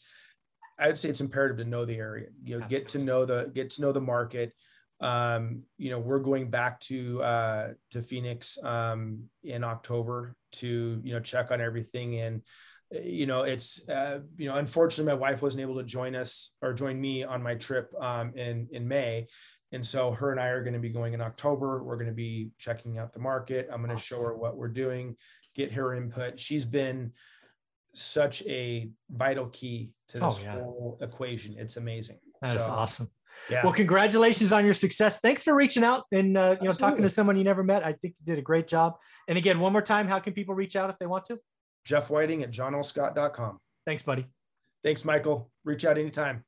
I 0.78 0.88
would 0.88 0.98
say 0.98 1.10
it's 1.10 1.22
imperative 1.22 1.58
to 1.58 1.66
know 1.66 1.86
the 1.86 1.98
area. 1.98 2.28
You 2.44 2.58
know, 2.58 2.64
Absolutely. 2.64 2.78
get 2.78 2.90
to 2.90 3.00
know 3.00 3.26
the 3.26 3.52
get 3.54 3.70
to 3.72 3.82
know 3.82 3.92
the 3.92 4.02
market. 4.02 4.54
Um, 5.02 5.64
you 5.78 5.90
know, 5.90 6.00
we're 6.00 6.20
going 6.20 6.50
back 6.50 6.80
to 6.82 7.22
uh 7.22 7.74
to 7.92 8.02
Phoenix 8.02 8.58
um 8.64 9.24
in 9.44 9.64
October 9.64 10.36
to, 10.54 11.02
you 11.04 11.14
know, 11.14 11.20
check 11.20 11.52
on 11.52 11.62
everything 11.62 12.20
and 12.20 12.42
you 12.92 13.26
know 13.26 13.42
it's 13.42 13.88
uh, 13.90 14.20
you 14.38 14.48
know 14.48 14.56
unfortunately 14.56 15.12
my 15.12 15.20
wife 15.20 15.42
wasn't 15.42 15.62
able 15.62 15.76
to 15.76 15.84
join 15.84 16.16
us 16.16 16.52
or 16.62 16.74
join 16.74 17.02
me 17.02 17.24
on 17.24 17.42
my 17.42 17.56
trip 17.56 17.92
um, 18.00 18.32
in 18.36 18.68
in 18.72 18.88
May 18.88 19.28
and 19.72 19.86
so 19.86 20.12
her 20.12 20.32
and 20.32 20.40
I 20.40 20.48
are 20.48 20.64
going 20.64 20.74
to 20.74 20.80
be 20.80 20.90
going 20.90 21.14
in 21.14 21.22
October. 21.22 21.84
We're 21.84 21.98
going 21.98 22.08
to 22.08 22.14
be 22.14 22.52
checking 22.58 22.98
out 22.98 23.14
the 23.14 23.20
market. 23.20 23.68
I'm 23.72 23.84
going 23.84 23.96
to 23.96 24.02
show 24.02 24.22
her 24.22 24.36
what 24.36 24.58
we're 24.58 24.68
doing, 24.68 25.16
get 25.56 25.72
her 25.74 25.96
input. 25.96 26.40
She's 26.40 26.66
been 26.66 27.12
such 27.94 28.44
a 28.46 28.90
vital 29.10 29.48
key 29.48 29.92
to 30.10 30.20
this 30.20 30.40
oh, 30.40 30.44
yeah. 30.44 30.54
whole 30.54 30.98
equation. 31.02 31.56
It's 31.58 31.78
amazing. 31.78 32.20
That's 32.42 32.66
so, 32.66 32.72
awesome. 32.72 33.10
Yeah. 33.50 33.64
Well, 33.64 33.74
congratulations 33.74 34.54
on 34.54 34.64
your 34.64 34.74
success. 34.74 35.20
Thanks 35.20 35.44
for 35.44 35.54
reaching 35.54 35.84
out 35.84 36.06
and 36.12 36.38
uh, 36.38 36.56
you 36.62 36.68
know 36.68 36.74
talking 36.74 37.02
to 37.02 37.10
someone 37.10 37.36
you 37.36 37.44
never 37.44 37.64
met. 37.64 37.86
I 37.86 37.94
think 37.94 38.16
you 38.18 38.26
did 38.26 38.40
a 38.40 38.42
great 38.42 38.68
job. 38.68 38.96
And 39.28 39.38
again, 39.38 39.60
one 39.60 39.72
more 39.72 39.82
time, 39.82 40.08
how 40.08 40.20
can 40.20 40.34
people 40.34 40.56
reach 40.56 40.76
out 40.76 40.90
if 40.90 40.98
they 41.00 41.06
want 41.06 41.26
to? 41.26 41.40
Jeff 41.84 42.10
Whiting 42.10 42.44
at 42.44 42.52
johnlscott.com. 42.52 43.60
Thanks, 43.86 44.04
buddy. 44.04 44.26
Thanks, 44.84 45.06
Michael. 45.06 45.52
Reach 45.64 45.86
out 45.86 45.98
anytime. 45.98 46.44